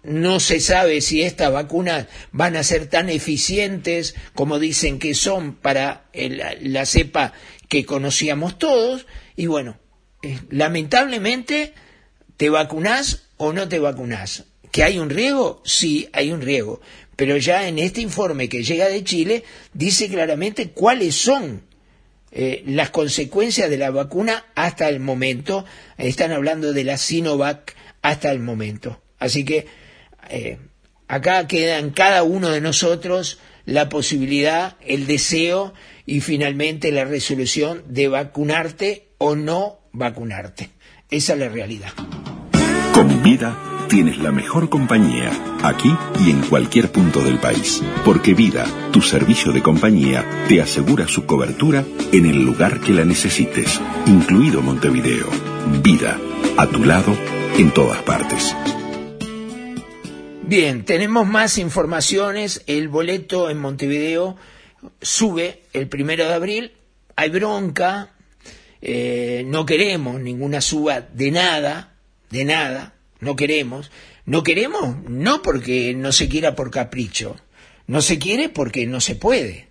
no 0.03 0.39
se 0.39 0.59
sabe 0.59 1.01
si 1.01 1.21
estas 1.21 1.51
vacunas 1.51 2.07
van 2.31 2.55
a 2.55 2.63
ser 2.63 2.87
tan 2.87 3.09
eficientes 3.09 4.15
como 4.33 4.59
dicen 4.59 4.99
que 4.99 5.13
son 5.13 5.53
para 5.55 6.09
la 6.13 6.85
cepa 6.85 7.33
que 7.67 7.85
conocíamos 7.85 8.57
todos 8.57 9.05
y 9.35 9.45
bueno, 9.45 9.77
eh, 10.23 10.39
lamentablemente 10.49 11.73
te 12.37 12.49
vacunás 12.49 13.29
o 13.37 13.53
no 13.53 13.67
te 13.69 13.79
vacunás. 13.79 14.45
¿Que 14.71 14.83
hay 14.83 14.97
un 14.99 15.09
riesgo? 15.09 15.61
Sí, 15.65 16.09
hay 16.13 16.31
un 16.31 16.41
riesgo. 16.41 16.81
Pero 17.15 17.37
ya 17.37 17.67
en 17.67 17.77
este 17.77 18.01
informe 18.01 18.49
que 18.49 18.63
llega 18.63 18.87
de 18.87 19.03
Chile 19.03 19.43
dice 19.73 20.09
claramente 20.09 20.71
cuáles 20.71 21.15
son 21.15 21.63
eh, 22.31 22.63
las 22.65 22.89
consecuencias 22.89 23.69
de 23.69 23.77
la 23.77 23.91
vacuna 23.91 24.45
hasta 24.55 24.89
el 24.89 24.99
momento. 24.99 25.65
Están 25.97 26.31
hablando 26.31 26.73
de 26.73 26.83
la 26.83 26.97
Sinovac 26.97 27.75
hasta 28.01 28.31
el 28.31 28.39
momento. 28.39 29.01
Así 29.19 29.45
que 29.45 29.67
eh, 30.29 30.57
acá 31.07 31.47
queda 31.47 31.77
en 31.77 31.91
cada 31.91 32.23
uno 32.23 32.49
de 32.49 32.61
nosotros 32.61 33.39
la 33.65 33.89
posibilidad, 33.89 34.77
el 34.81 35.07
deseo 35.07 35.73
y 36.05 36.21
finalmente 36.21 36.91
la 36.91 37.05
resolución 37.05 37.83
de 37.87 38.07
vacunarte 38.07 39.09
o 39.17 39.35
no 39.35 39.79
vacunarte. 39.91 40.69
Esa 41.09 41.33
es 41.33 41.39
la 41.39 41.49
realidad. 41.49 41.91
Con 42.93 43.21
vida 43.23 43.80
tienes 43.91 44.19
la 44.19 44.31
mejor 44.31 44.69
compañía, 44.69 45.29
aquí 45.63 45.93
y 46.21 46.29
en 46.29 46.39
cualquier 46.43 46.93
punto 46.93 47.21
del 47.21 47.39
país. 47.39 47.83
Porque 48.05 48.33
Vida, 48.33 48.65
tu 48.93 49.01
servicio 49.01 49.51
de 49.51 49.61
compañía, 49.61 50.45
te 50.47 50.61
asegura 50.61 51.09
su 51.09 51.25
cobertura 51.25 51.83
en 52.13 52.25
el 52.25 52.41
lugar 52.41 52.79
que 52.79 52.93
la 52.93 53.03
necesites, 53.03 53.81
incluido 54.05 54.61
Montevideo. 54.61 55.27
Vida, 55.83 56.17
a 56.55 56.67
tu 56.67 56.85
lado, 56.85 57.13
en 57.57 57.73
todas 57.73 58.01
partes. 58.03 58.55
Bien, 60.43 60.85
tenemos 60.85 61.27
más 61.27 61.57
informaciones. 61.57 62.63
El 62.67 62.87
boleto 62.87 63.49
en 63.49 63.57
Montevideo 63.57 64.37
sube 65.01 65.63
el 65.73 65.89
primero 65.89 66.23
de 66.23 66.33
abril. 66.33 66.71
Hay 67.17 67.29
bronca. 67.29 68.13
Eh, 68.81 69.43
no 69.47 69.65
queremos 69.65 70.21
ninguna 70.21 70.61
suba 70.61 71.01
de 71.01 71.29
nada, 71.29 71.95
de 72.29 72.45
nada 72.45 72.93
no 73.21 73.35
queremos. 73.35 73.89
No 74.25 74.43
queremos 74.43 74.97
no 75.07 75.41
porque 75.41 75.93
no 75.95 76.11
se 76.11 76.27
quiera 76.27 76.55
por 76.55 76.69
capricho, 76.69 77.37
no 77.87 78.01
se 78.01 78.19
quiere 78.19 78.49
porque 78.49 78.85
no 78.85 78.99
se 79.01 79.15
puede. 79.15 79.69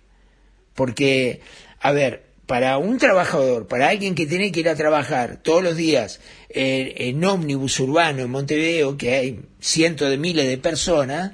Porque, 0.73 1.41
a 1.79 1.91
ver, 1.91 2.31
para 2.47 2.77
un 2.77 2.97
trabajador, 2.97 3.67
para 3.67 3.89
alguien 3.89 4.15
que 4.15 4.25
tiene 4.25 4.51
que 4.51 4.61
ir 4.61 4.69
a 4.69 4.75
trabajar 4.75 5.37
todos 5.41 5.63
los 5.63 5.77
días 5.77 6.19
en, 6.49 7.23
ómnibus 7.23 7.79
urbano 7.79 8.23
en 8.23 8.29
Montevideo, 8.29 8.97
que 8.97 9.15
hay 9.15 9.39
cientos 9.59 10.09
de 10.09 10.17
miles 10.17 10.47
de 10.47 10.57
personas, 10.57 11.33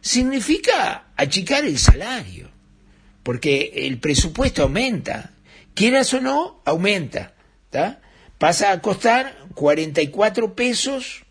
significa 0.00 1.06
achicar 1.16 1.64
el 1.64 1.78
salario, 1.78 2.50
porque 3.22 3.72
el 3.74 3.98
presupuesto 3.98 4.62
aumenta, 4.62 5.32
quieras 5.74 6.14
o 6.14 6.20
no, 6.20 6.60
aumenta, 6.64 7.34
¿tá? 7.70 8.00
pasa 8.38 8.72
a 8.72 8.80
costar 8.80 9.36
44 9.54 10.54
pesos 10.54 11.24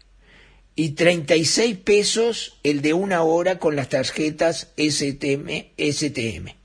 y 0.75 0.91
36 0.91 1.77
pesos 1.77 2.59
el 2.63 2.81
de 2.81 2.93
una 2.93 3.23
hora 3.23 3.59
con 3.59 3.75
las 3.75 3.89
tarjetas 3.89 4.71
STM. 4.77 5.71
STM. 5.77 6.55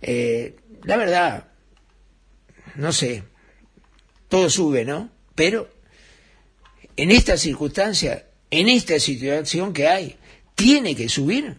Eh, 0.00 0.56
la 0.84 0.96
verdad, 0.96 1.48
no 2.76 2.92
sé, 2.92 3.24
todo 4.28 4.48
sube, 4.48 4.84
¿no? 4.84 5.10
Pero 5.34 5.68
en 6.96 7.10
esta 7.10 7.36
circunstancia, 7.36 8.26
en 8.50 8.68
esta 8.68 8.98
situación 8.98 9.72
que 9.72 9.88
hay, 9.88 10.16
tiene 10.54 10.94
que 10.94 11.08
subir. 11.08 11.58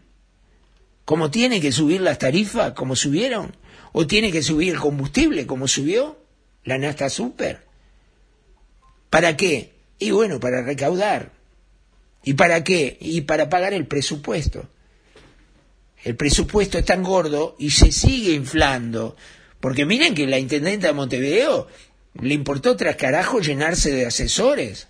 Como 1.05 1.31
tiene 1.31 1.61
que 1.61 1.71
subir 1.71 2.01
las 2.01 2.19
tarifas, 2.19 2.73
como 2.73 2.95
subieron. 2.95 3.55
O 3.91 4.05
tiene 4.05 4.31
que 4.31 4.43
subir 4.43 4.73
el 4.73 4.79
combustible, 4.79 5.47
como 5.47 5.67
subió 5.67 6.19
la 6.63 6.77
Nasta 6.77 7.09
Super. 7.09 7.65
¿Para 9.09 9.35
qué? 9.35 9.78
Y 9.99 10.11
bueno, 10.11 10.39
para 10.39 10.63
recaudar. 10.63 11.33
¿Y 12.23 12.33
para 12.33 12.63
qué? 12.63 12.97
Y 12.99 13.21
para 13.21 13.49
pagar 13.49 13.73
el 13.73 13.85
presupuesto. 13.85 14.67
El 16.03 16.15
presupuesto 16.15 16.77
es 16.77 16.85
tan 16.85 17.03
gordo 17.03 17.55
y 17.59 17.71
se 17.71 17.91
sigue 17.91 18.31
inflando. 18.33 19.15
Porque 19.59 19.85
miren 19.85 20.15
que 20.15 20.25
la 20.25 20.39
intendenta 20.39 20.87
de 20.87 20.93
Montevideo 20.93 21.67
le 22.21 22.33
importó 22.33 22.75
tras 22.75 22.95
carajo 22.95 23.39
llenarse 23.39 23.91
de 23.91 24.05
asesores 24.05 24.87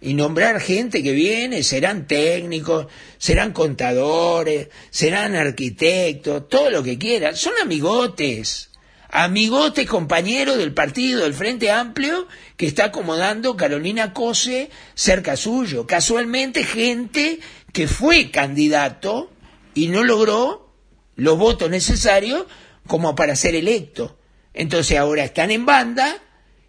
y 0.00 0.14
nombrar 0.14 0.60
gente 0.60 1.02
que 1.02 1.12
viene, 1.12 1.62
serán 1.62 2.06
técnicos, 2.06 2.86
serán 3.18 3.52
contadores, 3.52 4.68
serán 4.90 5.34
arquitectos, 5.34 6.48
todo 6.48 6.70
lo 6.70 6.82
que 6.82 6.98
quieran. 6.98 7.34
Son 7.34 7.54
amigotes, 7.60 8.67
amigotes 9.10 9.86
compañeros 9.86 10.58
del 10.58 10.74
partido 10.74 11.22
del 11.22 11.34
Frente 11.34 11.70
Amplio 11.70 12.28
que 12.56 12.66
está 12.66 12.86
acomodando 12.86 13.56
Carolina 13.56 14.12
Cose 14.12 14.70
cerca 14.94 15.36
suyo. 15.36 15.86
Casualmente 15.86 16.62
gente 16.62 17.40
que 17.72 17.88
fue 17.88 18.30
candidato 18.30 19.30
y 19.74 19.88
no 19.88 20.04
logró 20.04 20.74
los 21.16 21.38
votos 21.38 21.70
necesarios 21.70 22.46
como 22.86 23.14
para 23.14 23.36
ser 23.36 23.54
electo. 23.54 24.18
Entonces 24.54 24.98
ahora 24.98 25.24
están 25.24 25.50
en 25.50 25.66
banda 25.66 26.22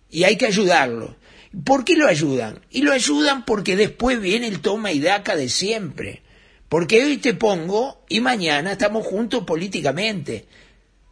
y 0.09 0.23
hay 0.23 0.37
que 0.37 0.45
ayudarlo. 0.45 1.17
¿Por 1.63 1.83
qué 1.83 1.95
lo 1.95 2.07
ayudan? 2.07 2.61
Y 2.69 2.83
lo 2.83 2.93
ayudan 2.93 3.43
porque 3.43 3.75
después 3.75 4.21
viene 4.21 4.47
el 4.47 4.61
toma 4.61 4.91
y 4.91 4.99
daca 4.99 5.35
de 5.35 5.49
siempre. 5.49 6.21
Porque 6.67 7.03
hoy 7.03 7.17
te 7.17 7.33
pongo 7.33 8.05
y 8.07 8.19
mañana 8.19 8.73
estamos 8.73 9.05
juntos 9.05 9.43
políticamente 9.45 10.45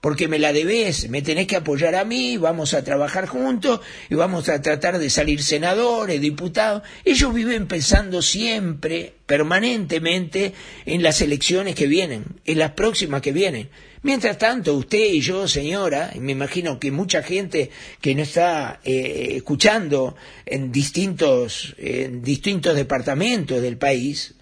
porque 0.01 0.27
me 0.27 0.37
la 0.37 0.53
debes, 0.53 1.09
me 1.09 1.21
tenés 1.21 1.47
que 1.47 1.55
apoyar 1.55 1.95
a 1.95 2.05
mí, 2.05 2.37
vamos 2.37 2.73
a 2.73 2.83
trabajar 2.83 3.25
juntos 3.25 3.81
y 4.09 4.15
vamos 4.15 4.47
a 4.47 4.61
tratar 4.61 4.99
de 4.99 5.09
salir 5.09 5.41
senadores, 5.41 6.21
diputados. 6.21 6.83
Ellos 7.03 7.33
viven 7.33 7.67
pensando 7.67 8.21
siempre, 8.21 9.15
permanentemente, 9.25 10.53
en 10.85 11.01
las 11.01 11.21
elecciones 11.21 11.73
que 11.73 11.87
vienen, 11.87 12.25
en 12.45 12.59
las 12.59 12.71
próximas 12.71 13.21
que 13.21 13.31
vienen. 13.31 13.69
Mientras 14.03 14.37
tanto, 14.37 14.75
usted 14.75 15.13
y 15.13 15.21
yo, 15.21 15.47
señora, 15.47 16.11
y 16.13 16.19
me 16.19 16.33
imagino 16.33 16.79
que 16.79 16.91
mucha 16.91 17.23
gente 17.23 17.71
que 17.99 18.13
nos 18.13 18.27
está 18.27 18.79
eh, 18.83 19.33
escuchando 19.37 20.15
en 20.45 20.71
distintos, 20.71 21.75
en 21.79 22.21
distintos 22.21 22.75
departamentos 22.75 23.61
del 23.63 23.77
país, 23.77 24.35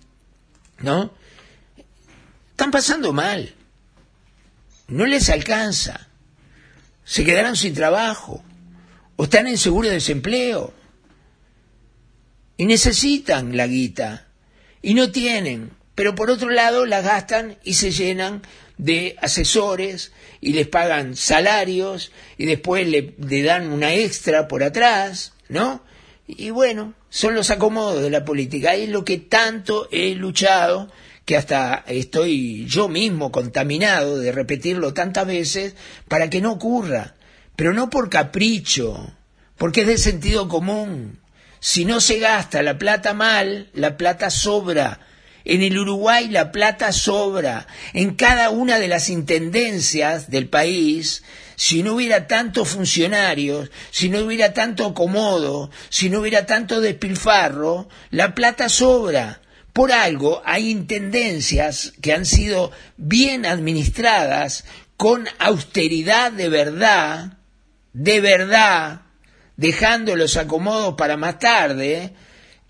¿no? 0.80 1.13
Están 2.52 2.72
pasando 2.72 3.13
mal 3.13 3.56
no 4.88 5.06
les 5.06 5.30
alcanza, 5.30 6.08
se 7.04 7.24
quedaron 7.24 7.56
sin 7.56 7.74
trabajo. 7.74 8.43
O 9.15 9.24
están 9.24 9.48
en 9.48 9.58
seguro 9.58 9.88
de 9.88 9.95
desempleo. 9.95 10.74
Y 12.58 12.65
necesitan 12.65 13.56
la 13.56 13.67
guita. 13.67 14.28
Y 14.82 14.93
no 14.93 15.12
tienen, 15.12 15.71
pero 15.95 16.15
por 16.15 16.30
otro 16.30 16.50
lado 16.50 16.86
la 16.86 17.02
gastan 17.02 17.58
y 17.63 17.76
se 17.76 17.91
llenan 17.91 18.41
de 18.78 19.15
asesores 19.21 20.12
y 20.41 20.54
les 20.54 20.67
pagan 20.67 21.15
salarios 21.15 22.12
y 22.38 22.45
después 22.45 22.88
le, 22.88 23.15
le 23.17 23.43
dan 23.43 23.71
una 23.71 23.93
extra 23.93 24.48
por 24.48 24.63
atrás, 24.63 25.34
¿no? 25.48 25.82
Y 26.28 26.50
bueno, 26.50 26.93
son 27.10 27.36
los 27.36 27.52
acomodos 27.52 28.02
de 28.02 28.10
la 28.10 28.26
política. 28.26 28.76
Es 28.76 28.89
lo 28.89 29.06
que 29.06 29.17
tanto 29.17 29.88
he 29.91 30.15
luchado 30.15 30.91
que 31.26 31.36
hasta 31.36 31.84
estoy 31.88 32.66
yo 32.66 32.88
mismo 32.88 33.32
contaminado 33.32 34.20
de 34.20 34.32
repetirlo 34.32 34.94
tantas 34.94 35.26
veces 35.26 35.76
para 36.08 36.30
que 36.30 36.40
no 36.40 36.54
ocurra, 36.54 37.16
pero 37.56 37.74
no 37.74 37.90
por 37.90 38.10
capricho, 38.10 39.12
porque 39.58 39.82
es 39.82 39.88
de 39.88 39.98
sentido 39.98 40.48
común. 40.48 41.20
Si 41.60 41.84
no 41.84 42.00
se 42.00 42.20
gasta 42.20 42.62
la 42.62 42.78
plata 42.78 43.16
mal, 43.16 43.70
la 43.74 43.98
plata 43.98 44.30
sobra. 44.30 45.00
En 45.46 45.64
el 45.64 45.78
Uruguay 45.78 46.28
la 46.28 46.52
plata 46.52 46.92
sobra. 46.92 47.66
En 47.94 48.16
cada 48.16 48.52
una 48.52 48.78
de 48.78 48.88
las 48.88 49.10
intendencias 49.10 50.30
del 50.30 50.48
país, 50.48 51.24
si 51.56 51.82
no 51.82 51.94
hubiera 51.94 52.28
tantos 52.28 52.70
funcionarios, 52.70 53.72
si 53.90 54.10
no 54.10 54.20
hubiera 54.20 54.54
tanto 54.54 54.86
acomodo, 54.86 55.72
si 55.90 56.10
no 56.10 56.20
hubiera 56.20 56.46
tanto 56.46 56.82
despilfarro, 56.82 57.90
la 58.12 58.36
plata 58.36 58.70
sobra. 58.70 59.42
Por 59.76 59.92
algo 59.92 60.42
hay 60.46 60.70
intendencias 60.70 61.92
que 62.02 62.14
han 62.14 62.26
sido 62.26 62.72
bien 62.96 63.46
administradas 63.46 64.64
con 64.96 65.28
austeridad 65.38 66.32
de 66.32 66.48
verdad, 66.48 67.40
de 67.92 68.22
verdad, 68.22 69.02
dejando 69.58 70.16
los 70.16 70.38
acomodos 70.38 70.96
para 70.96 71.18
más 71.18 71.40
tarde, 71.40 72.14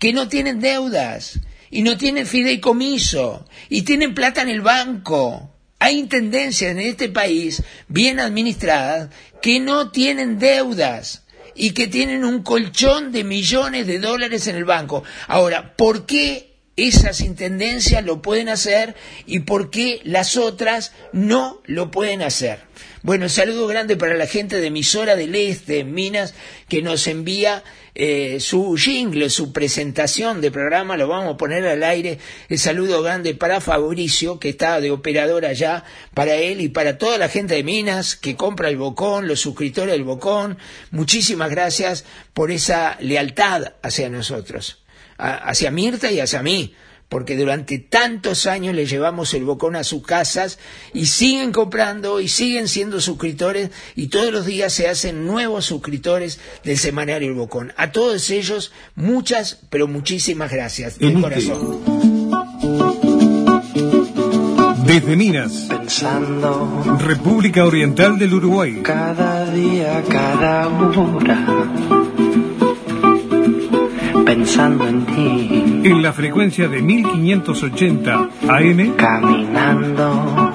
que 0.00 0.12
no 0.12 0.26
tienen 0.26 0.58
deudas 0.58 1.38
y 1.70 1.82
no 1.82 1.96
tienen 1.96 2.26
fideicomiso 2.26 3.48
y 3.68 3.82
tienen 3.82 4.12
plata 4.12 4.42
en 4.42 4.48
el 4.48 4.62
banco. 4.62 5.54
Hay 5.78 6.00
intendencias 6.00 6.72
en 6.72 6.80
este 6.80 7.08
país 7.08 7.62
bien 7.86 8.18
administradas 8.18 9.10
que 9.40 9.60
no 9.60 9.92
tienen 9.92 10.40
deudas 10.40 11.22
y 11.54 11.70
que 11.70 11.86
tienen 11.86 12.24
un 12.24 12.42
colchón 12.42 13.12
de 13.12 13.22
millones 13.22 13.86
de 13.86 14.00
dólares 14.00 14.48
en 14.48 14.56
el 14.56 14.64
banco. 14.64 15.04
Ahora, 15.28 15.76
¿por 15.76 16.04
qué 16.04 16.55
esas 16.76 17.22
intendencias 17.22 18.04
lo 18.04 18.20
pueden 18.20 18.50
hacer 18.50 18.94
y 19.24 19.40
por 19.40 19.70
qué 19.70 20.00
las 20.04 20.36
otras 20.36 20.92
no 21.12 21.62
lo 21.64 21.90
pueden 21.90 22.22
hacer. 22.22 22.60
Bueno, 23.02 23.28
saludo 23.28 23.66
grande 23.66 23.96
para 23.96 24.14
la 24.14 24.26
gente 24.26 24.60
de 24.60 24.66
Emisora 24.66 25.16
del 25.16 25.34
Este, 25.34 25.80
en 25.80 25.94
Minas, 25.94 26.34
que 26.68 26.82
nos 26.82 27.06
envía 27.06 27.62
eh, 27.94 28.40
su 28.40 28.76
jingle, 28.76 29.30
su 29.30 29.52
presentación 29.52 30.42
de 30.42 30.50
programa, 30.50 30.98
lo 30.98 31.08
vamos 31.08 31.34
a 31.34 31.36
poner 31.38 31.66
al 31.66 31.82
aire. 31.82 32.18
El 32.50 32.58
saludo 32.58 33.02
grande 33.02 33.34
para 33.34 33.62
Fabricio, 33.62 34.38
que 34.38 34.50
está 34.50 34.80
de 34.80 34.90
operador 34.90 35.46
allá, 35.46 35.84
para 36.12 36.34
él 36.34 36.60
y 36.60 36.68
para 36.68 36.98
toda 36.98 37.16
la 37.16 37.30
gente 37.30 37.54
de 37.54 37.62
Minas 37.62 38.16
que 38.16 38.36
compra 38.36 38.68
el 38.68 38.76
Bocón, 38.76 39.28
los 39.28 39.40
suscriptores 39.40 39.92
del 39.92 40.04
Bocón. 40.04 40.58
Muchísimas 40.90 41.50
gracias 41.50 42.04
por 42.34 42.50
esa 42.50 42.98
lealtad 43.00 43.72
hacia 43.82 44.10
nosotros 44.10 44.85
hacia 45.18 45.70
Mirta 45.70 46.10
y 46.10 46.20
hacia 46.20 46.42
mí, 46.42 46.74
porque 47.08 47.36
durante 47.36 47.78
tantos 47.78 48.46
años 48.46 48.74
le 48.74 48.86
llevamos 48.86 49.32
el 49.34 49.44
bocón 49.44 49.76
a 49.76 49.84
sus 49.84 50.04
casas 50.04 50.58
y 50.92 51.06
siguen 51.06 51.52
comprando 51.52 52.20
y 52.20 52.28
siguen 52.28 52.68
siendo 52.68 53.00
suscriptores 53.00 53.70
y 53.94 54.08
todos 54.08 54.32
los 54.32 54.46
días 54.46 54.72
se 54.72 54.88
hacen 54.88 55.26
nuevos 55.26 55.66
suscriptores 55.66 56.40
del 56.64 56.78
semanario 56.78 57.28
El 57.28 57.34
Bocón. 57.34 57.72
A 57.76 57.92
todos 57.92 58.30
ellos, 58.30 58.72
muchas, 58.94 59.60
pero 59.70 59.86
muchísimas 59.86 60.50
gracias 60.50 60.98
de 60.98 61.12
corazón. 61.14 61.80
Desde 64.84 65.16
Minas, 65.16 65.66
pensando 65.68 66.96
República 67.00 67.64
Oriental 67.64 68.18
del 68.18 68.34
Uruguay. 68.34 68.80
Cada 68.82 69.50
día, 69.50 70.02
cada 70.08 70.68
hora 70.68 72.05
pensando 74.26 74.86
en 74.88 75.06
ti. 75.06 75.62
En 75.84 76.02
la 76.02 76.12
frecuencia 76.12 76.68
de 76.68 76.82
1580 76.82 78.28
AM. 78.48 78.96
Caminando. 78.96 80.52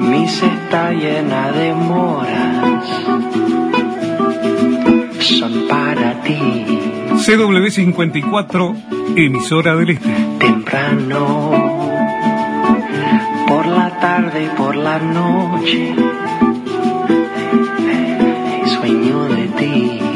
Mis 0.00 0.42
está 0.42 0.92
llena 0.92 1.52
de 1.52 1.72
moras. 1.72 2.84
Son 5.20 5.68
para 5.68 6.20
ti. 6.22 6.36
CW54, 7.14 8.74
emisora 9.16 9.76
del 9.76 9.90
Este. 9.90 10.10
Temprano. 10.40 11.50
Por 13.46 13.66
la 13.66 14.00
tarde 14.00 14.46
y 14.46 14.48
por 14.56 14.74
la 14.74 14.98
noche. 14.98 15.94
Sueño 18.66 19.24
de 19.28 19.46
ti 19.58 20.09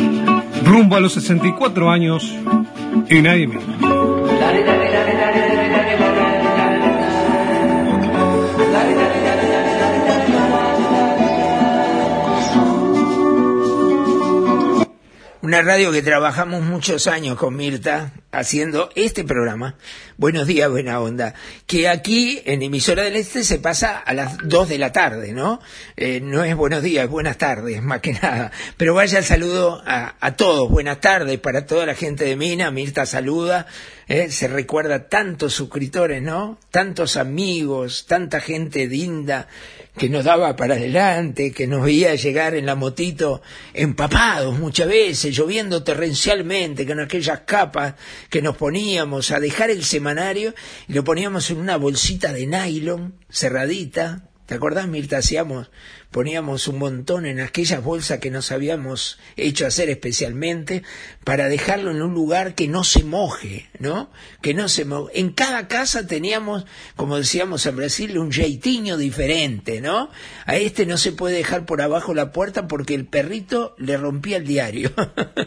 rumbo 0.64 0.96
a 0.96 1.00
los 1.00 1.12
64 1.14 1.90
años 1.90 2.34
en 3.08 3.26
AM. 3.26 4.03
Una 15.44 15.60
radio 15.60 15.92
que 15.92 16.00
trabajamos 16.00 16.62
muchos 16.62 17.06
años 17.06 17.36
con 17.36 17.54
Mirta 17.54 18.12
haciendo 18.32 18.88
este 18.94 19.24
programa, 19.24 19.76
Buenos 20.16 20.46
días, 20.46 20.70
buena 20.70 21.00
onda, 21.00 21.34
que 21.66 21.86
aquí 21.86 22.40
en 22.46 22.62
emisora 22.62 23.02
del 23.02 23.16
Este 23.16 23.44
se 23.44 23.58
pasa 23.58 23.98
a 23.98 24.14
las 24.14 24.38
2 24.38 24.70
de 24.70 24.78
la 24.78 24.90
tarde, 24.90 25.34
¿no? 25.34 25.60
Eh, 25.96 26.20
no 26.22 26.44
es 26.44 26.56
buenos 26.56 26.82
días, 26.82 27.04
es 27.04 27.10
buenas 27.10 27.36
tardes, 27.36 27.82
más 27.82 28.00
que 28.00 28.14
nada. 28.14 28.52
Pero 28.78 28.94
vaya 28.94 29.18
el 29.18 29.24
saludo 29.24 29.82
a, 29.84 30.14
a 30.18 30.34
todos, 30.34 30.70
buenas 30.70 31.02
tardes 31.02 31.38
para 31.40 31.66
toda 31.66 31.84
la 31.84 31.94
gente 31.94 32.24
de 32.24 32.36
Mina, 32.36 32.70
Mirta 32.70 33.04
saluda, 33.04 33.66
eh, 34.08 34.30
se 34.30 34.48
recuerda 34.48 35.08
tantos 35.10 35.52
suscriptores, 35.52 36.22
¿no? 36.22 36.58
Tantos 36.70 37.18
amigos, 37.18 38.06
tanta 38.06 38.40
gente 38.40 38.86
linda 38.86 39.48
que 39.96 40.08
nos 40.08 40.24
daba 40.24 40.56
para 40.56 40.74
adelante, 40.74 41.52
que 41.52 41.66
nos 41.66 41.84
veía 41.84 42.14
llegar 42.16 42.54
en 42.54 42.66
la 42.66 42.74
motito 42.74 43.42
empapados 43.72 44.58
muchas 44.58 44.88
veces, 44.88 45.36
lloviendo 45.36 45.84
torrencialmente, 45.84 46.86
con 46.86 47.00
aquellas 47.00 47.40
capas 47.40 47.94
que 48.28 48.42
nos 48.42 48.56
poníamos 48.56 49.30
a 49.30 49.38
dejar 49.38 49.70
el 49.70 49.84
semanario 49.84 50.54
y 50.88 50.94
lo 50.94 51.04
poníamos 51.04 51.50
en 51.50 51.58
una 51.58 51.76
bolsita 51.76 52.32
de 52.32 52.46
nylon 52.46 53.14
cerradita. 53.30 54.30
¿Te 54.46 54.56
acordás, 54.56 54.86
Mirta? 54.86 55.16
Hacíamos, 55.16 55.70
poníamos 56.10 56.68
un 56.68 56.78
montón 56.78 57.24
en 57.24 57.40
aquellas 57.40 57.82
bolsas 57.82 58.18
que 58.18 58.30
nos 58.30 58.52
habíamos 58.52 59.18
hecho 59.36 59.66
hacer 59.66 59.88
especialmente 59.88 60.82
para 61.24 61.48
dejarlo 61.48 61.90
en 61.90 62.02
un 62.02 62.12
lugar 62.12 62.54
que 62.54 62.68
no 62.68 62.84
se 62.84 63.04
moje, 63.04 63.70
¿no? 63.78 64.10
Que 64.42 64.52
no 64.52 64.68
se 64.68 64.84
moje. 64.84 65.18
En 65.18 65.32
cada 65.32 65.66
casa 65.66 66.06
teníamos, 66.06 66.66
como 66.94 67.16
decíamos 67.16 67.64
en 67.64 67.76
Brasil, 67.76 68.18
un 68.18 68.30
jeitinho 68.30 68.98
diferente, 68.98 69.80
¿no? 69.80 70.10
A 70.44 70.56
este 70.56 70.84
no 70.84 70.98
se 70.98 71.12
puede 71.12 71.38
dejar 71.38 71.64
por 71.64 71.80
abajo 71.80 72.12
la 72.12 72.30
puerta 72.30 72.68
porque 72.68 72.94
el 72.94 73.06
perrito 73.06 73.74
le 73.78 73.96
rompía 73.96 74.36
el 74.36 74.46
diario. 74.46 74.92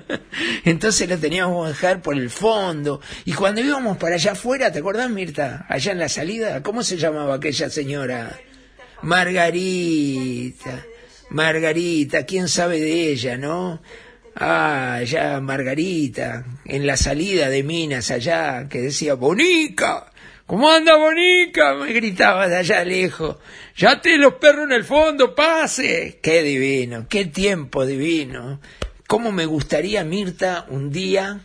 Entonces 0.65 1.07
lo 1.07 1.19
teníamos 1.19 1.67
que 1.67 1.73
dejar 1.73 2.01
por 2.01 2.15
el 2.15 2.31
fondo. 2.31 2.99
Y 3.25 3.33
cuando 3.33 3.61
íbamos 3.61 3.97
para 3.97 4.15
allá 4.15 4.31
afuera, 4.31 4.71
¿te 4.71 4.79
acordás, 4.79 5.11
Mirta? 5.11 5.67
Allá 5.69 5.91
en 5.91 5.99
la 5.99 6.09
salida, 6.09 6.63
¿cómo 6.63 6.81
se 6.81 6.97
llamaba 6.97 7.35
aquella 7.35 7.69
señora? 7.69 8.39
Margarita, 9.03 10.85
Margarita, 11.29 12.25
¿quién 12.25 12.47
sabe 12.47 12.79
de 12.79 13.11
ella, 13.11 13.37
no? 13.37 13.81
Ah, 14.35 15.01
ya 15.05 15.39
Margarita, 15.39 16.45
en 16.65 16.85
la 16.85 16.97
salida 16.97 17.49
de 17.49 17.63
Minas 17.63 18.11
allá, 18.11 18.67
que 18.69 18.81
decía, 18.81 19.15
Bonica, 19.15 20.11
¿cómo 20.45 20.69
anda 20.69 20.95
Bonica? 20.95 21.75
Me 21.75 21.93
gritaba 21.93 22.47
de 22.47 22.57
allá 22.57 22.83
lejos, 22.83 23.37
ya 23.75 24.01
te 24.01 24.17
los 24.17 24.35
perros 24.35 24.65
en 24.65 24.73
el 24.73 24.83
fondo, 24.83 25.33
pase. 25.35 26.19
Qué 26.21 26.43
divino, 26.43 27.07
qué 27.09 27.25
tiempo 27.25 27.85
divino. 27.85 28.59
¿Cómo 29.07 29.31
me 29.31 29.45
gustaría, 29.45 30.03
Mirta, 30.03 30.65
un 30.69 30.91
día 30.91 31.41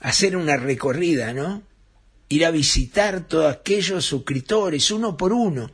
hacer 0.00 0.36
una 0.36 0.56
recorrida, 0.56 1.32
¿no? 1.32 1.62
Ir 2.28 2.44
a 2.44 2.50
visitar 2.50 3.26
todos 3.26 3.52
aquellos 3.52 4.04
suscriptores, 4.04 4.90
uno 4.90 5.16
por 5.16 5.32
uno, 5.32 5.70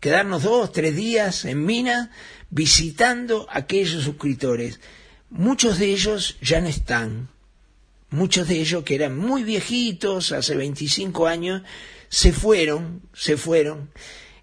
quedarnos 0.00 0.42
dos, 0.42 0.72
tres 0.72 0.94
días 0.94 1.44
en 1.44 1.64
Mina 1.64 2.10
visitando 2.50 3.46
a 3.50 3.58
aquellos 3.58 4.04
suscriptores. 4.04 4.80
Muchos 5.30 5.78
de 5.78 5.86
ellos 5.86 6.36
ya 6.40 6.60
no 6.60 6.68
están. 6.68 7.28
Muchos 8.10 8.48
de 8.48 8.60
ellos 8.60 8.84
que 8.84 8.94
eran 8.94 9.18
muy 9.18 9.42
viejitos, 9.42 10.32
hace 10.32 10.54
25 10.54 11.26
años, 11.26 11.62
se 12.08 12.32
fueron, 12.32 13.02
se 13.12 13.36
fueron, 13.36 13.90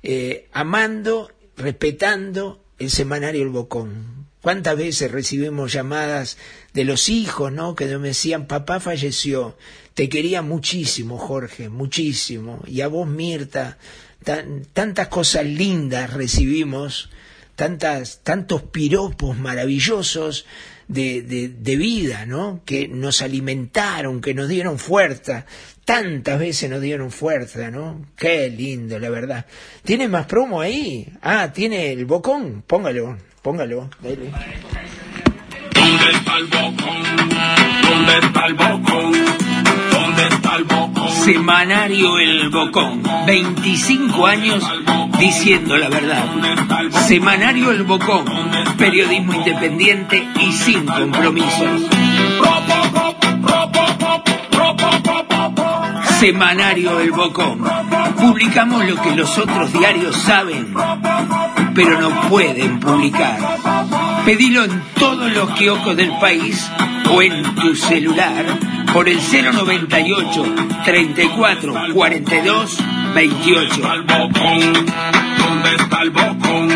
eh, 0.04 0.50
amando, 0.52 1.32
respetando 1.56 2.64
el 2.78 2.90
semanario 2.90 3.42
El 3.42 3.50
Bocón. 3.50 4.28
¿Cuántas 4.42 4.76
veces 4.76 5.10
recibimos 5.10 5.72
llamadas 5.72 6.38
de 6.74 6.84
los 6.84 7.08
hijos, 7.08 7.54
¿no? 7.54 7.76
Que 7.76 7.86
me 7.98 8.10
decían, 8.10 8.46
papá 8.46 8.82
falleció, 8.82 9.58
te 9.94 10.10
quería 10.10 10.42
muchísimo, 10.42 11.18
Jorge, 11.18 11.70
muchísimo, 11.70 12.62
y 12.68 12.82
a 12.82 12.90
vos, 12.90 13.08
Mirta, 13.08 13.78
tan, 14.24 14.66
tantas 14.74 15.08
cosas 15.08 15.46
lindas 15.46 16.14
recibimos, 16.14 17.10
tantas, 17.56 18.22
tantos 18.24 18.64
piropos 18.64 19.38
maravillosos 19.38 20.46
de, 20.88 21.22
de, 21.22 21.76
vida, 21.76 22.26
¿no? 22.26 22.62
Que 22.66 22.88
nos 22.88 23.22
alimentaron, 23.22 24.22
que 24.22 24.34
nos 24.34 24.48
dieron 24.48 24.78
fuerza, 24.78 25.46
tantas 25.86 26.40
veces 26.40 26.70
nos 26.70 26.82
dieron 26.82 27.12
fuerza, 27.12 27.72
¿no? 27.72 28.06
Qué 28.16 28.50
lindo, 28.50 29.00
la 29.00 29.10
verdad. 29.10 29.46
¿Tiene 29.84 30.08
más 30.08 30.26
promo 30.26 30.62
ahí? 30.62 31.08
Ah, 31.22 31.52
tiene 31.54 31.92
el 31.92 32.06
bocón, 32.06 32.64
póngalo, 32.66 33.18
póngalo, 33.42 33.90
dale. 34.02 34.32
¿Dónde 35.74 36.12
está 36.12 36.38
el 36.38 36.46
bocón? 36.46 37.30
¿Dónde 37.90 38.18
está 38.20 38.46
el 38.46 38.54
bocón? 38.54 39.73
Semanario 41.24 42.20
El 42.20 42.50
Bocón, 42.50 43.02
25 43.26 44.26
años 44.28 44.64
diciendo 45.18 45.78
la 45.78 45.88
verdad. 45.88 46.26
Semanario 47.08 47.72
El 47.72 47.84
Bocón, 47.84 48.26
periodismo 48.78 49.34
independiente 49.34 50.28
y 50.40 50.52
sin 50.52 50.86
compromisos. 50.86 51.82
Semanario 56.20 57.00
El 57.00 57.12
Bocón. 57.12 57.64
Publicamos 58.18 58.86
lo 58.86 59.02
que 59.02 59.16
los 59.16 59.38
otros 59.38 59.72
diarios 59.72 60.16
saben, 60.16 60.74
pero 61.74 62.02
no 62.02 62.10
pueden 62.30 62.80
publicar. 62.80 63.40
Pedilo 64.26 64.66
en 64.66 64.84
todos 65.00 65.32
los 65.32 65.50
kioscos 65.52 65.96
del 65.96 66.12
país 66.20 66.70
o 67.10 67.22
en 67.22 67.56
tu 67.56 67.76
celular 67.76 68.46
por 68.94 69.10
el 69.10 69.18
098 69.18 70.56
34 70.86 71.74
42 71.94 72.78
28. 73.16 73.82
¿Dónde 73.82 75.76
está 75.76 76.02
el 76.04 76.12
bocón? 76.12 76.70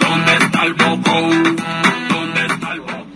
¿Dónde 0.00 0.34
está 0.40 0.64
el 0.64 0.74
bocón? 0.74 1.56
¿Dónde 2.08 2.46
está 2.46 2.72
el 2.72 2.80
bocón? 2.80 3.06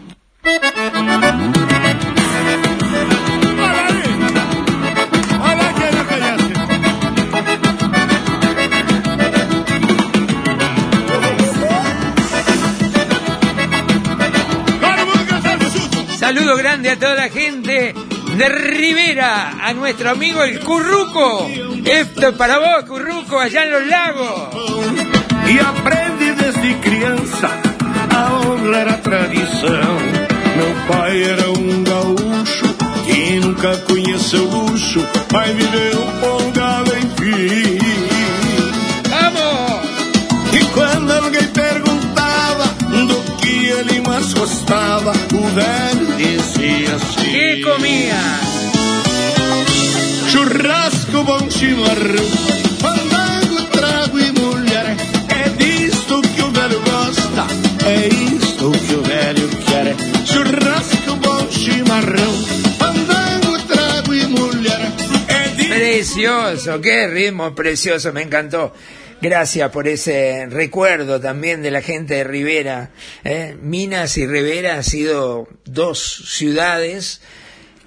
Saludo 16.17 16.57
grande 16.57 16.91
a 16.91 16.99
toda 16.99 17.15
la 17.17 17.29
gente 17.29 17.95
de 18.41 18.49
Rivera, 18.49 19.59
a 19.61 19.75
nuestro 19.75 20.09
amigo 20.09 20.43
el 20.43 20.61
Curruco. 20.61 21.47
Esto 21.85 22.29
es 22.29 22.35
para 22.37 22.59
vos, 22.59 22.85
Curruco, 22.89 23.39
allá 23.39 23.65
en 23.65 23.71
los 23.71 23.87
lagos. 23.87 24.49
E 25.47 25.61
aprende 25.61 26.33
desde 26.33 26.75
criança 26.77 27.51
a 28.17 28.41
honrar 28.41 28.89
a 28.89 28.97
tradição. 28.97 29.97
Meu 30.57 30.75
pai 30.89 31.23
era 31.23 31.51
um 31.51 31.85
gaúcho 31.85 32.75
que 33.05 33.41
nunca 33.41 33.77
conheceu 33.77 34.45
luxo, 34.45 35.07
mas 35.31 35.51
viveu 35.51 36.01
enfim. 36.21 36.60
Mais 44.31 44.35
gostava, 44.35 45.13
o 45.13 45.49
velho 45.49 46.17
dizia 46.17 46.95
assim: 46.95 47.33
¿Qué 47.33 47.61
comía? 47.63 48.21
Churrasco, 50.29 51.25
bom 51.25 51.51
chimarrão, 51.51 52.25
fandango, 52.81 53.63
trago 53.73 54.19
e 54.19 54.33
mulher. 54.33 54.97
É 55.29 55.49
disto 55.51 56.21
que 56.23 56.43
o 56.43 56.51
velho 56.51 56.81
gosta, 56.81 57.47
é 57.87 58.09
isto 58.09 58.71
que 58.71 58.95
o 58.95 59.03
velho 59.03 59.49
quer. 59.67 59.97
Churrasco, 60.27 61.17
bom 61.17 61.51
chimarrão, 61.51 62.33
fandango, 62.79 63.59
trago 63.67 64.15
e 64.15 64.27
mulher. 64.27 64.93
É 65.29 65.49
disto 65.49 65.75
Precioso, 65.75 66.81
qué 66.81 67.07
ritmo 67.07 67.53
precioso, 67.53 68.13
me 68.13 68.23
encantó. 68.25 68.73
Gracias 69.23 69.71
por 69.71 69.87
ese 69.87 70.47
recuerdo 70.47 71.21
también 71.21 71.61
de 71.61 71.71
la 71.71 71.83
gente 71.83 72.15
de 72.15 72.25
Rivera. 72.25 72.91
¿eh? 73.23 73.57
Minas 73.61 74.17
y 74.17 74.27
Rivera 74.27 74.77
han 74.77 74.85
sido 74.85 75.47
dos 75.67 76.25
ciudades 76.27 77.21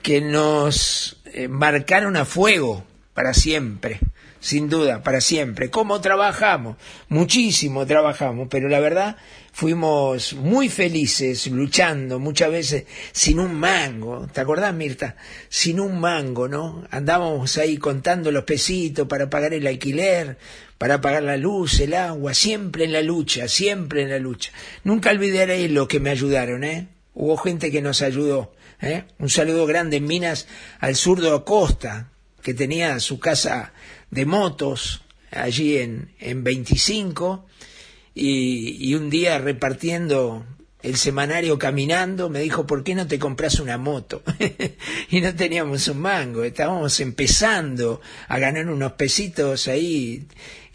que 0.04 0.22
nos 0.22 1.18
marcaron 1.50 2.18
a 2.18 2.26
fuego 2.26 2.86
para 3.14 3.34
siempre. 3.34 4.00
sin 4.44 4.68
duda, 4.68 5.02
para 5.04 5.22
siempre. 5.22 5.70
¿Cómo 5.70 6.02
trabajamos? 6.02 6.76
Muchísimo 7.08 7.88
trabajamos, 7.88 8.50
pero 8.52 8.68
la 8.68 8.82
verdad 8.82 9.16
fuimos 9.54 10.34
muy 10.34 10.68
felices 10.68 11.48
luchando 11.48 12.20
muchas 12.20 12.52
veces 12.52 12.84
sin 13.14 13.40
un 13.40 13.56
mango. 13.56 14.28
¿Te 14.34 14.42
acordás, 14.42 14.74
Mirta? 14.74 15.16
Sin 15.48 15.80
un 15.80 15.98
mango, 15.98 16.50
¿no? 16.50 16.86
Andábamos 16.92 17.58
ahí 17.58 17.78
contando 17.78 18.32
los 18.32 18.44
pesitos 18.44 19.08
para 19.08 19.30
pagar 19.30 19.54
el 19.54 19.66
alquiler, 19.66 20.38
para 20.84 21.00
pagar 21.00 21.24
la 21.24 21.38
luz, 21.38 21.80
el 21.80 21.94
agua, 21.94 22.34
siempre 22.34 22.84
en 22.84 22.92
la 22.92 23.02
lucha, 23.02 23.48
siempre 23.48 24.02
en 24.02 24.10
la 24.10 24.20
lucha. 24.20 24.52
Nunca 24.84 25.12
olvidaré 25.12 25.70
lo 25.70 25.88
que 25.88 26.02
me 26.02 26.10
ayudaron, 26.10 26.66
¿eh? 26.66 26.90
Hubo 27.14 27.38
gente 27.38 27.72
que 27.72 27.82
nos 27.82 28.02
ayudó. 28.02 28.54
¿eh? 28.82 29.06
Un 29.18 29.30
saludo 29.30 29.66
grande 29.66 29.96
en 29.96 30.06
Minas 30.06 30.46
al 30.82 30.98
zurdo 30.98 31.34
Acosta, 31.34 32.10
que 32.42 32.54
tenía 32.54 33.00
su 33.00 33.18
casa 33.18 33.72
de 34.12 34.26
motos 34.26 35.04
allí 35.32 35.78
en, 35.78 36.12
en 36.20 36.44
25 36.44 37.46
y, 38.14 38.90
y 38.90 38.96
un 38.96 39.10
día 39.10 39.38
repartiendo 39.38 40.46
el 40.84 40.98
semanario 40.98 41.58
caminando 41.58 42.30
me 42.30 42.42
dijo, 42.42 42.68
¿por 42.68 42.84
qué 42.84 42.94
no 42.94 43.08
te 43.08 43.18
compras 43.18 43.62
una 43.62 43.78
moto? 43.78 44.22
y 45.10 45.22
no 45.22 45.34
teníamos 45.34 45.88
un 45.88 46.00
mango, 46.00 46.44
estábamos 46.44 47.00
empezando 47.00 48.02
a 48.28 48.38
ganar 48.38 48.70
unos 48.70 48.92
pesitos 48.92 49.70
ahí 49.70 50.28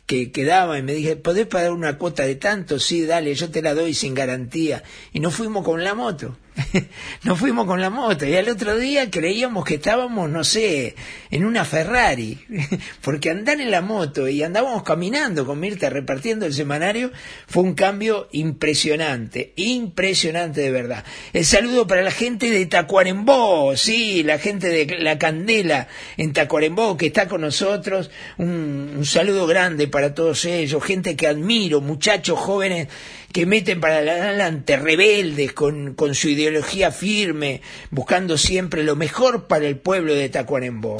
que 0.08 0.32
quedaba 0.32 0.78
y 0.78 0.82
me 0.82 0.94
dije, 0.94 1.16
¿podés 1.16 1.46
pagar 1.46 1.70
una 1.70 1.98
cuota 1.98 2.22
de 2.22 2.34
tanto? 2.34 2.78
Sí, 2.78 3.04
dale, 3.04 3.34
yo 3.34 3.50
te 3.50 3.60
la 3.60 3.74
doy 3.74 3.92
sin 3.92 4.14
garantía. 4.14 4.82
Y 5.12 5.20
nos 5.20 5.34
fuimos 5.34 5.62
con 5.62 5.84
la 5.84 5.94
moto. 5.94 6.34
nos 7.24 7.38
fuimos 7.38 7.66
con 7.66 7.80
la 7.80 7.90
moto 7.90 8.26
y 8.26 8.36
al 8.36 8.48
otro 8.48 8.76
día 8.76 9.10
creíamos 9.10 9.64
que 9.64 9.74
estábamos, 9.74 10.28
no 10.30 10.44
sé, 10.44 10.94
en 11.30 11.44
una 11.44 11.64
Ferrari, 11.64 12.38
porque 13.00 13.30
andar 13.30 13.60
en 13.60 13.70
la 13.70 13.80
moto 13.80 14.28
y 14.28 14.42
andábamos 14.42 14.82
caminando 14.82 15.46
con 15.46 15.60
Mirta 15.60 15.90
repartiendo 15.90 16.46
el 16.46 16.54
semanario 16.54 17.12
fue 17.46 17.62
un 17.62 17.74
cambio 17.74 18.28
impresionante, 18.32 19.52
impresionante 19.56 20.60
de 20.60 20.70
verdad. 20.70 21.04
El 21.32 21.44
saludo 21.44 21.86
para 21.86 22.02
la 22.02 22.10
gente 22.10 22.50
de 22.50 22.66
Tacuarembó, 22.66 23.76
sí, 23.76 24.22
la 24.22 24.38
gente 24.38 24.68
de 24.68 24.98
La 24.98 25.18
Candela 25.18 25.88
en 26.16 26.32
Tacuarembó 26.32 26.96
que 26.96 27.06
está 27.06 27.28
con 27.28 27.40
nosotros, 27.40 28.10
un, 28.36 28.94
un 28.96 29.06
saludo 29.06 29.46
grande 29.46 29.88
para 29.88 30.14
todos 30.14 30.44
ellos, 30.44 30.82
gente 30.82 31.16
que 31.16 31.26
admiro, 31.26 31.80
muchachos 31.80 32.38
jóvenes 32.38 32.88
que 33.32 33.46
meten 33.46 33.80
para 33.80 33.98
adelante, 33.98 34.76
rebeldes, 34.76 35.52
con, 35.52 35.94
con 35.94 36.14
su 36.14 36.28
ideología 36.28 36.90
firme, 36.90 37.60
buscando 37.90 38.38
siempre 38.38 38.82
lo 38.82 38.96
mejor 38.96 39.46
para 39.46 39.66
el 39.66 39.76
pueblo 39.76 40.14
de 40.14 40.28
Tacuarembó. 40.28 40.96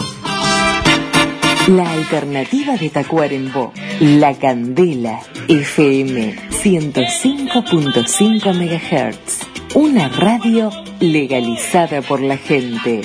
La 1.68 1.92
alternativa 1.92 2.76
de 2.76 2.88
Tacuarembó, 2.88 3.72
La 4.00 4.34
Candela, 4.38 5.20
FM 5.48 6.34
105.5 6.62 8.54
MHz. 8.54 9.74
Una 9.74 10.08
radio 10.08 10.70
legalizada 11.00 12.00
por 12.00 12.22
la 12.22 12.38
gente. 12.38 13.02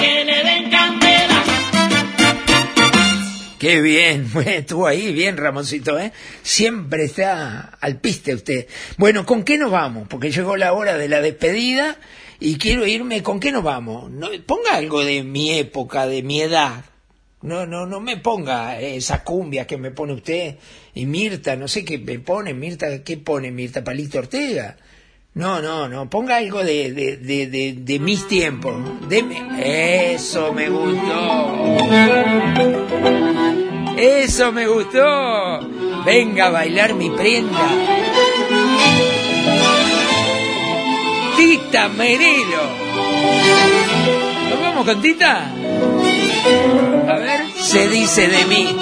Qué 3.64 3.80
bien, 3.80 4.30
estuvo 4.46 4.88
ahí 4.88 5.14
bien 5.14 5.38
Ramoncito, 5.38 5.98
¿eh? 5.98 6.12
Siempre 6.42 7.06
está 7.06 7.78
al 7.80 7.98
piste 7.98 8.34
usted. 8.34 8.68
Bueno, 8.98 9.26
¿con 9.26 9.46
qué 9.46 9.58
nos 9.58 9.72
vamos? 9.72 10.06
Porque 10.10 10.32
llegó 10.32 10.58
la 10.58 10.74
hora 10.74 10.98
de 10.98 11.08
la 11.08 11.22
despedida 11.22 11.98
y 12.42 12.58
quiero 12.58 12.86
irme, 12.86 13.24
¿con 13.24 13.40
qué 13.40 13.54
nos 13.54 13.64
vamos? 13.64 14.12
No, 14.12 14.28
ponga 14.46 14.76
algo 14.76 15.06
de 15.06 15.24
mi 15.24 15.58
época, 15.58 16.06
de 16.08 16.24
mi 16.24 16.42
edad. 16.42 16.84
No, 17.42 17.66
no, 17.66 17.86
no 17.86 18.02
me 18.02 18.18
ponga 18.18 18.82
esa 18.82 19.24
cumbia 19.24 19.66
que 19.66 19.78
me 19.78 19.92
pone 19.92 20.12
usted 20.12 20.58
y 20.94 21.06
Mirta, 21.06 21.56
no 21.56 21.70
sé 21.70 21.86
qué 21.86 21.98
me 22.00 22.20
pone, 22.20 22.54
Mirta, 22.54 23.02
¿qué 23.02 23.16
pone 23.16 23.50
Mirta? 23.50 23.82
Palito 23.82 24.20
Ortega. 24.20 24.76
No, 25.36 25.64
no, 25.64 25.90
no, 25.90 26.08
ponga 26.12 26.38
algo 26.38 26.64
de, 26.64 26.92
de, 26.92 27.18
de, 27.18 27.74
de, 27.76 28.00
mis 28.00 28.28
tiempos. 28.28 28.76
Deme. 29.10 30.14
Eso 30.14 30.54
me 30.54 30.70
gustó. 30.70 31.78
Eso 33.98 34.52
me 34.52 34.68
gustó. 34.68 35.60
Venga 36.06 36.48
a 36.48 36.52
bailar 36.52 36.94
mi 36.94 37.10
prenda. 37.10 37.68
Tita 41.36 41.90
Merelo. 41.90 42.64
¿Nos 44.52 44.62
vamos 44.62 44.86
con 44.86 45.02
Tita? 45.02 45.52
A 47.08 47.18
ver. 47.18 47.42
Se 47.60 47.88
dice 47.88 48.28
de 48.28 48.46
mí. 48.46 48.78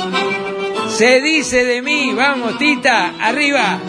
Se 0.89 1.21
dice 1.21 1.63
de 1.63 1.81
mí. 1.81 2.11
Vamos, 2.13 2.57
Tita. 2.57 3.13
Arriba. 3.21 3.79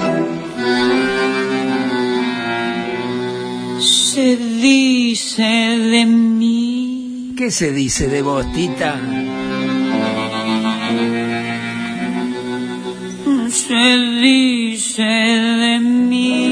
Se 4.14 4.36
dice 4.36 5.42
de 5.42 6.04
mí. 6.04 7.32
¿Qué 7.34 7.50
se 7.50 7.72
dice 7.72 8.08
de 8.08 8.20
vos, 8.20 8.44
Tita? 8.52 9.00
Se 13.48 13.84
dice 14.20 15.02
de 15.02 15.80
mí. 15.80 16.51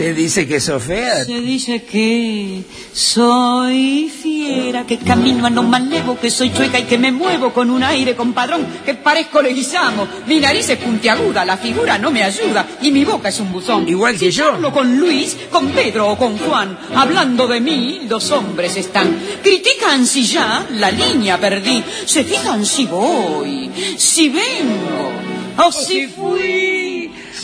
Se 0.00 0.14
dice 0.14 0.48
que 0.48 0.60
sos 0.60 0.82
fea. 0.82 1.26
Se 1.26 1.42
dice 1.42 1.82
que 1.82 2.62
soy 2.90 4.08
fiera, 4.08 4.86
que 4.86 4.96
camino 4.96 5.44
a 5.44 5.50
no 5.50 5.62
malevo, 5.62 6.18
que 6.18 6.30
soy 6.30 6.50
chueca 6.54 6.78
y 6.78 6.84
que 6.84 6.96
me 6.96 7.12
muevo 7.12 7.52
con 7.52 7.68
un 7.68 7.82
aire 7.82 8.16
compadrón, 8.16 8.66
que 8.82 8.94
parezco 8.94 9.42
leguizamo. 9.42 10.08
Mi 10.26 10.40
nariz 10.40 10.70
es 10.70 10.78
puntiaguda, 10.78 11.44
la 11.44 11.58
figura 11.58 11.98
no 11.98 12.10
me 12.10 12.22
ayuda 12.22 12.66
y 12.80 12.90
mi 12.90 13.04
boca 13.04 13.28
es 13.28 13.40
un 13.40 13.52
buzón. 13.52 13.86
Igual 13.86 14.14
que 14.14 14.30
si 14.32 14.38
yo. 14.38 14.54
Hablo 14.54 14.72
con 14.72 14.96
Luis, 14.96 15.36
con 15.50 15.68
Pedro 15.68 16.08
o 16.08 16.16
con 16.16 16.38
Juan, 16.38 16.78
hablando 16.94 17.46
de 17.46 17.60
mí, 17.60 18.00
los 18.08 18.30
hombres 18.30 18.78
están. 18.78 19.20
Critican 19.42 20.06
si 20.06 20.24
ya 20.24 20.66
la 20.78 20.90
línea 20.90 21.38
perdí, 21.38 21.84
se 22.06 22.24
fijan 22.24 22.64
si 22.64 22.86
voy, 22.86 23.70
si 23.98 24.30
vengo 24.30 25.12
o 25.58 25.70
si 25.70 26.06
fui. 26.06 26.79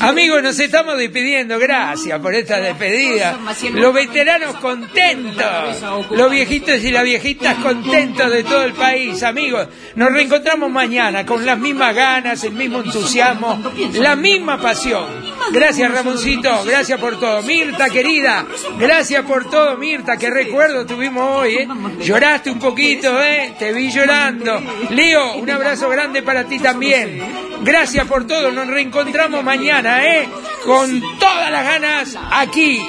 Amigos, 0.01 0.43
nos 0.43 0.59
estamos 0.59 0.99
despidiendo. 0.99 1.59
Gracias 1.59 2.21
por 2.21 2.35
esta 2.35 2.59
despedida. 2.61 3.39
Los 3.73 3.95
veteranos 3.95 4.57
contentos. 4.57 5.83
Los 6.11 6.31
viejitos 6.31 6.83
y 6.83 6.91
las 6.91 7.05
viejitas 7.05 7.57
contentos 7.59 8.31
de 8.31 8.45
todo 8.45 8.65
el 8.65 8.73
país. 8.73 9.23
Amigos, 9.23 9.69
nos 9.95 10.13
reencontramos 10.13 10.71
mañana 10.71 11.25
con 11.25 11.45
las 11.45 11.59
mismas 11.59 11.95
ganas, 11.95 12.45
el 12.45 12.53
mismo 12.53 12.81
entusiasmo, 12.81 13.63
la 13.95 14.17
misma 14.17 14.61
pasión. 14.61 15.36
Gracias, 15.53 15.93
Ramoncito. 15.93 16.65
Gracias 16.65 17.01
por 17.01 17.19
todo. 17.19 17.43
Mirta, 17.43 17.89
querida. 17.89 18.45
Gracias 18.79 19.25
por 19.25 19.49
todo, 19.49 19.77
Mirta. 19.77 20.17
Qué 20.17 20.31
recuerdo 20.31 20.87
tuvimos 20.87 21.39
hoy, 21.39 21.55
¿eh? 21.55 21.69
Lloraste 22.01 22.51
un 22.51 22.59
poquito, 22.59 23.21
¿eh? 23.23 23.55
Te 23.59 23.73
vi 23.73 23.91
llorando. 23.91 24.61
Leo, 24.91 25.35
un 25.37 25.51
abrazo 25.51 25.89
grande 25.89 26.23
para 26.23 26.45
ti 26.45 26.59
también. 26.59 27.23
Gracias 27.63 28.07
por 28.07 28.27
todo. 28.27 28.51
Nos 28.51 28.67
reencontramos 28.67 29.43
mañana, 29.45 30.05
¿eh? 30.05 30.29
Con 30.65 31.01
todas 31.19 31.51
las 31.51 31.65
ganas 31.65 32.19
aquí. 32.33 32.85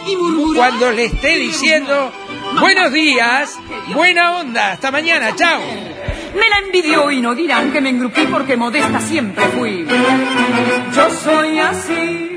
Cuando 0.56 0.92
le 0.92 1.06
esté 1.06 1.38
diciendo 1.38 2.12
buenos 2.60 2.92
días, 2.92 3.58
buena 3.94 4.40
onda. 4.40 4.72
Hasta 4.74 4.92
mañana. 4.92 5.36
Chao. 5.36 5.62
Me 6.36 6.50
la 6.50 6.60
envidió 6.60 7.10
y 7.12 7.22
no 7.22 7.34
dirán 7.34 7.72
que 7.72 7.82
me 7.82 7.90
engrupí 7.90 8.28
porque 8.28 8.58
modesta 8.58 9.00
siempre 9.00 9.46
fui. 9.48 9.88
Yo 10.96 11.10
soy 11.24 11.60
así. 11.60 12.37